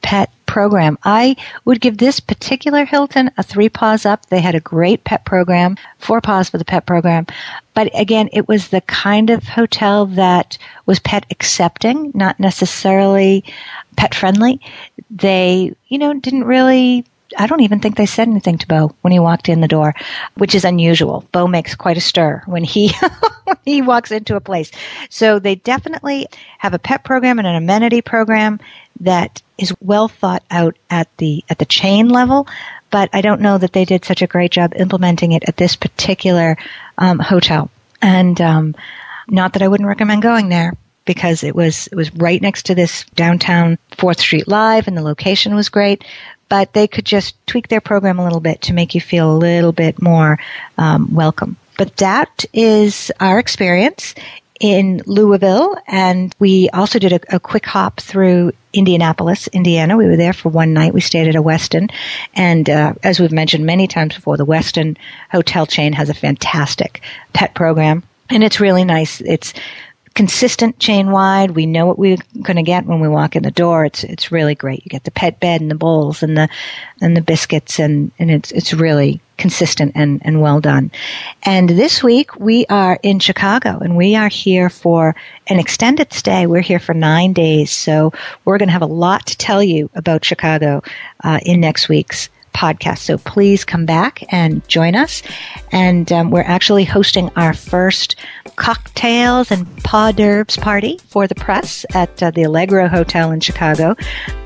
pet 0.02 0.30
program. 0.48 0.98
I 1.04 1.36
would 1.64 1.80
give 1.80 1.98
this 1.98 2.18
particular 2.18 2.84
Hilton 2.84 3.30
a 3.36 3.44
three 3.44 3.68
paws 3.68 4.04
up. 4.04 4.26
They 4.26 4.40
had 4.40 4.56
a 4.56 4.60
great 4.60 5.04
pet 5.04 5.24
program, 5.24 5.76
four 5.98 6.20
paws 6.20 6.48
for 6.48 6.58
the 6.58 6.64
pet 6.64 6.86
program. 6.86 7.26
But 7.74 7.90
again, 7.94 8.28
it 8.32 8.48
was 8.48 8.68
the 8.68 8.80
kind 8.80 9.30
of 9.30 9.44
hotel 9.44 10.06
that 10.06 10.58
was 10.86 10.98
pet 10.98 11.24
accepting, 11.30 12.10
not 12.14 12.40
necessarily 12.40 13.44
pet 13.96 14.14
friendly. 14.14 14.60
They, 15.10 15.76
you 15.86 15.98
know, 15.98 16.14
didn't 16.14 16.44
really 16.44 17.04
I 17.36 17.46
don't 17.46 17.60
even 17.60 17.80
think 17.80 17.96
they 17.96 18.06
said 18.06 18.28
anything 18.28 18.58
to 18.58 18.66
Bo 18.66 18.94
when 19.02 19.12
he 19.12 19.18
walked 19.18 19.48
in 19.48 19.60
the 19.60 19.68
door, 19.68 19.94
which 20.36 20.54
is 20.54 20.64
unusual. 20.64 21.26
Bo 21.32 21.46
makes 21.46 21.74
quite 21.74 21.96
a 21.96 22.00
stir 22.00 22.42
when 22.46 22.64
he 22.64 22.92
when 23.44 23.56
he 23.64 23.82
walks 23.82 24.10
into 24.10 24.36
a 24.36 24.40
place. 24.40 24.70
So 25.10 25.38
they 25.38 25.56
definitely 25.56 26.26
have 26.58 26.74
a 26.74 26.78
pet 26.78 27.04
program 27.04 27.38
and 27.38 27.46
an 27.46 27.56
amenity 27.56 28.00
program 28.00 28.60
that 29.00 29.42
is 29.58 29.74
well 29.80 30.08
thought 30.08 30.42
out 30.50 30.76
at 30.90 31.08
the 31.18 31.44
at 31.50 31.58
the 31.58 31.66
chain 31.66 32.08
level, 32.08 32.48
but 32.90 33.10
I 33.12 33.20
don't 33.20 33.40
know 33.40 33.58
that 33.58 33.72
they 33.72 33.84
did 33.84 34.04
such 34.04 34.22
a 34.22 34.26
great 34.26 34.52
job 34.52 34.72
implementing 34.76 35.32
it 35.32 35.44
at 35.46 35.56
this 35.56 35.76
particular 35.76 36.56
um, 36.96 37.18
hotel. 37.18 37.70
And 38.00 38.40
um, 38.40 38.74
not 39.28 39.52
that 39.52 39.62
I 39.62 39.68
wouldn't 39.68 39.88
recommend 39.88 40.22
going 40.22 40.48
there 40.48 40.74
because 41.04 41.42
it 41.42 41.54
was 41.54 41.86
it 41.88 41.94
was 41.94 42.14
right 42.14 42.40
next 42.40 42.66
to 42.66 42.74
this 42.74 43.04
downtown 43.14 43.78
Fourth 43.96 44.20
Street 44.20 44.46
Live, 44.46 44.86
and 44.86 44.96
the 44.96 45.02
location 45.02 45.54
was 45.54 45.68
great. 45.68 46.04
But 46.48 46.72
they 46.72 46.86
could 46.86 47.04
just 47.04 47.34
tweak 47.46 47.68
their 47.68 47.80
program 47.80 48.18
a 48.18 48.24
little 48.24 48.40
bit 48.40 48.62
to 48.62 48.72
make 48.72 48.94
you 48.94 49.00
feel 49.00 49.30
a 49.30 49.36
little 49.36 49.72
bit 49.72 50.00
more 50.00 50.38
um, 50.78 51.14
welcome. 51.14 51.56
But 51.76 51.96
that 51.98 52.44
is 52.52 53.12
our 53.20 53.38
experience 53.38 54.14
in 54.60 55.02
Louisville, 55.06 55.76
and 55.86 56.34
we 56.38 56.68
also 56.70 56.98
did 56.98 57.12
a, 57.12 57.36
a, 57.36 57.40
quick 57.40 57.64
hop 57.64 58.00
through 58.00 58.52
Indianapolis, 58.72 59.46
Indiana. 59.48 59.96
We 59.96 60.06
were 60.06 60.16
there 60.16 60.32
for 60.32 60.48
one 60.48 60.72
night. 60.72 60.94
We 60.94 61.00
stayed 61.00 61.28
at 61.28 61.36
a 61.36 61.42
Westin, 61.42 61.92
and 62.34 62.68
uh, 62.68 62.94
as 63.02 63.20
we've 63.20 63.32
mentioned 63.32 63.64
many 63.64 63.86
times 63.86 64.16
before, 64.16 64.36
the 64.36 64.46
Westin 64.46 64.96
hotel 65.30 65.66
chain 65.66 65.92
has 65.92 66.08
a 66.08 66.14
fantastic 66.14 67.02
pet 67.32 67.54
program, 67.54 68.02
and 68.30 68.42
it's 68.42 68.60
really 68.60 68.84
nice. 68.84 69.20
It's 69.20 69.54
consistent 70.18 70.80
chain 70.80 71.12
wide. 71.12 71.52
We 71.52 71.64
know 71.64 71.86
what 71.86 71.96
we're 71.96 72.16
going 72.42 72.56
to 72.56 72.64
get 72.64 72.86
when 72.86 72.98
we 72.98 73.06
walk 73.06 73.36
in 73.36 73.44
the 73.44 73.52
door. 73.52 73.84
It's 73.84 74.02
it's 74.02 74.32
really 74.32 74.56
great. 74.56 74.84
You 74.84 74.88
get 74.88 75.04
the 75.04 75.12
pet 75.12 75.38
bed 75.38 75.60
and 75.60 75.70
the 75.70 75.76
bowls 75.76 76.24
and 76.24 76.36
the 76.36 76.48
and 77.00 77.16
the 77.16 77.20
biscuits, 77.20 77.78
and 77.78 78.10
and 78.18 78.28
it's 78.28 78.50
it's 78.50 78.74
really 78.74 79.20
consistent 79.36 79.92
and, 79.94 80.20
and 80.24 80.42
well 80.42 80.60
done. 80.60 80.90
And 81.44 81.68
this 81.68 82.02
week 82.02 82.34
we 82.34 82.66
are 82.66 82.98
in 83.04 83.20
Chicago 83.20 83.78
and 83.78 83.96
we 83.96 84.16
are 84.16 84.26
here 84.26 84.68
for 84.68 85.14
an 85.46 85.60
extended 85.60 86.12
stay. 86.12 86.48
We're 86.48 86.62
here 86.62 86.80
for 86.80 86.94
nine 86.94 87.32
days. 87.32 87.70
So 87.70 88.12
we're 88.44 88.58
going 88.58 88.66
to 88.66 88.72
have 88.72 88.82
a 88.82 88.86
lot 88.86 89.24
to 89.26 89.36
tell 89.36 89.62
you 89.62 89.88
about 89.94 90.24
Chicago 90.24 90.82
uh, 91.22 91.38
in 91.44 91.60
next 91.60 91.88
week's 91.88 92.28
podcast. 92.58 92.98
So 92.98 93.18
please 93.18 93.64
come 93.64 93.86
back 93.86 94.24
and 94.32 94.66
join 94.68 94.96
us. 94.96 95.22
And 95.70 96.10
um, 96.12 96.30
we're 96.30 96.42
actually 96.42 96.84
hosting 96.84 97.30
our 97.36 97.54
first 97.54 98.16
cocktails 98.58 99.50
and 99.50 99.66
pas 99.84 100.12
d'oeuvres 100.12 100.56
party 100.58 100.98
for 101.06 101.26
the 101.26 101.34
press 101.34 101.86
at 101.94 102.22
uh, 102.22 102.30
the 102.32 102.42
Allegro 102.42 102.88
Hotel 102.88 103.30
in 103.30 103.40
Chicago 103.40 103.94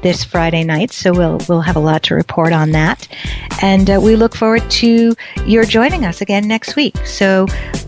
this 0.02 0.22
Friday 0.22 0.62
night. 0.62 0.92
So 0.92 1.12
we'll 1.12 1.40
we'll 1.48 1.62
have 1.62 1.76
a 1.76 1.80
lot 1.80 2.04
to 2.04 2.14
report 2.14 2.52
on 2.52 2.70
that, 2.72 3.08
and 3.62 3.90
uh, 3.90 4.00
we 4.00 4.14
look 4.14 4.36
forward 4.36 4.70
to 4.82 5.14
your 5.46 5.64
joining 5.64 6.04
us 6.04 6.20
again 6.20 6.46
next 6.46 6.76
week. 6.76 6.96
So 7.06 7.46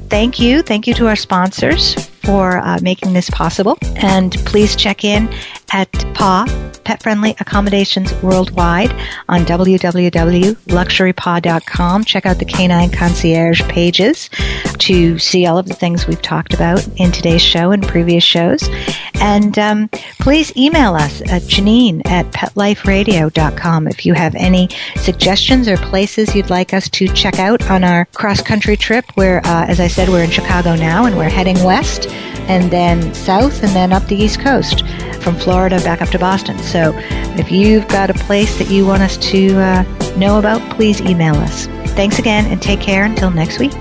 thank 0.09 0.41
you, 0.41 0.63
thank 0.63 0.87
you 0.87 0.95
to 0.95 1.07
our 1.07 1.17
sponsors 1.17 1.95
for 2.25 2.57
uh, 2.59 2.79
making 2.81 3.13
this 3.13 3.29
possible, 3.31 3.79
and 3.97 4.33
please 4.47 4.75
check 4.75 5.05
in 5.05 5.29
at 5.75 5.93
PAW 6.15 6.47
Pet 6.85 7.03
Friendly 7.03 7.35
Accommodations 7.41 8.15
Worldwide 8.23 8.93
on 9.29 9.45
www.luxurypaw.com. 9.45 12.05
Check 12.05 12.27
out 12.27 12.39
the 12.39 12.45
Canine 12.45 12.93
Concierge 12.93 13.63
pages 13.63 14.31
to 14.79 15.19
see 15.19 15.47
all 15.47 15.59
of 15.59 15.67
the 15.67 15.75
things 15.75 16.07
we've 16.07 16.23
talked 16.23 16.55
about 16.55 16.87
in 16.99 17.11
today's 17.11 17.43
show 17.43 17.73
and 17.73 17.85
previous 17.87 18.23
shows. 18.23 18.71
And 19.15 19.59
um, 19.59 19.89
please 20.21 20.57
email 20.57 20.95
us 20.95 21.21
at 21.23 21.43
Janine 21.43 22.07
at 22.07 22.31
PetLifeRadio.com 22.33 23.89
if 23.89 24.07
you 24.07 24.15
have 24.15 24.37
any 24.37 24.69
suggestions 24.97 25.67
or 25.69 25.77
places 25.79 26.35
you'd 26.35 26.51
like 26.51 26.75
us 26.75 26.89
to 26.91 27.09
check 27.09 27.39
out 27.39 27.71
on 27.71 27.83
our 27.83 28.05
cross 28.15 28.43
country 28.43 28.77
trip. 28.77 29.07
Where, 29.17 29.41
uh, 29.47 29.67
as 29.67 29.81
I 29.81 29.89
said, 29.89 30.09
we're 30.09 30.23
in 30.23 30.31
Chicago 30.31 30.77
now 30.77 31.07
and 31.07 31.17
we're 31.17 31.29
heading 31.29 31.61
west 31.65 32.07
and 32.47 32.71
then 32.71 33.15
south 33.15 33.63
and 33.63 33.75
then 33.75 33.91
up 33.93 34.07
the 34.07 34.17
East 34.17 34.39
Coast 34.41 34.85
from 35.25 35.35
Florida 35.37 35.81
back 35.81 36.03
up 36.03 36.11
to 36.11 36.19
Boston. 36.19 36.57
So 36.59 36.93
if 37.37 37.51
you've 37.51 37.89
got 37.89 38.11
a 38.11 38.15
place 38.15 38.59
that 38.59 38.71
you 38.71 38.87
want 38.87 39.03
us 39.03 39.17
to 39.33 39.59
uh, 39.59 39.83
know 40.17 40.39
about, 40.39 40.61
please 40.77 41.01
email 41.01 41.35
us. 41.37 41.67
Thanks 41.95 42.19
again 42.19 42.45
and 42.47 42.61
take 42.63 42.81
care 42.81 43.05
until 43.05 43.31
next 43.31 43.59
week. 43.59 43.73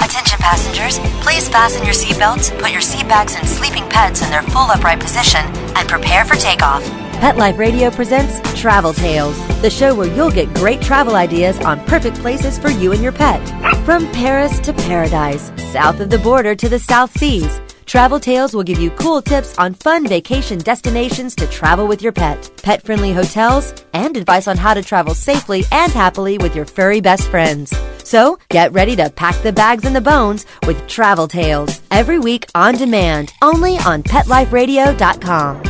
Attention 0.00 0.38
passengers, 0.38 0.98
please 1.22 1.48
fasten 1.48 1.84
your 1.84 1.94
seatbelts, 1.94 2.58
put 2.60 2.72
your 2.72 2.80
seat 2.80 3.06
bags 3.08 3.36
and 3.36 3.48
sleeping 3.48 3.88
pets 3.88 4.22
in 4.22 4.30
their 4.30 4.42
full 4.42 4.70
upright 4.70 5.00
position, 5.00 5.40
and 5.76 5.88
prepare 5.88 6.24
for 6.24 6.34
takeoff. 6.34 6.82
Pet 7.20 7.36
Life 7.36 7.58
Radio 7.58 7.90
presents 7.90 8.40
Travel 8.58 8.94
Tales, 8.94 9.36
the 9.60 9.68
show 9.68 9.94
where 9.94 10.08
you'll 10.14 10.30
get 10.30 10.52
great 10.54 10.80
travel 10.80 11.16
ideas 11.16 11.58
on 11.58 11.78
perfect 11.84 12.16
places 12.16 12.58
for 12.58 12.70
you 12.70 12.92
and 12.92 13.02
your 13.02 13.12
pet. 13.12 13.46
From 13.84 14.10
Paris 14.12 14.58
to 14.60 14.72
paradise, 14.72 15.52
south 15.70 16.00
of 16.00 16.08
the 16.08 16.18
border 16.18 16.54
to 16.54 16.68
the 16.68 16.78
South 16.78 17.16
Seas. 17.18 17.60
Travel 17.90 18.20
Tales 18.20 18.54
will 18.54 18.62
give 18.62 18.78
you 18.78 18.90
cool 18.90 19.20
tips 19.20 19.58
on 19.58 19.74
fun 19.74 20.06
vacation 20.06 20.58
destinations 20.58 21.34
to 21.34 21.44
travel 21.48 21.88
with 21.88 22.02
your 22.02 22.12
pet, 22.12 22.48
pet 22.62 22.82
friendly 22.82 23.12
hotels, 23.12 23.74
and 23.92 24.16
advice 24.16 24.46
on 24.46 24.56
how 24.56 24.74
to 24.74 24.80
travel 24.80 25.12
safely 25.12 25.64
and 25.72 25.90
happily 25.90 26.38
with 26.38 26.54
your 26.54 26.66
furry 26.66 27.00
best 27.00 27.26
friends. 27.30 27.76
So 28.04 28.38
get 28.48 28.72
ready 28.72 28.94
to 28.94 29.10
pack 29.10 29.34
the 29.42 29.52
bags 29.52 29.84
and 29.84 29.96
the 29.96 30.00
bones 30.00 30.46
with 30.68 30.86
Travel 30.86 31.26
Tales 31.26 31.80
every 31.90 32.20
week 32.20 32.44
on 32.54 32.76
demand, 32.76 33.32
only 33.42 33.76
on 33.78 34.04
PetLifeRadio.com. 34.04 35.69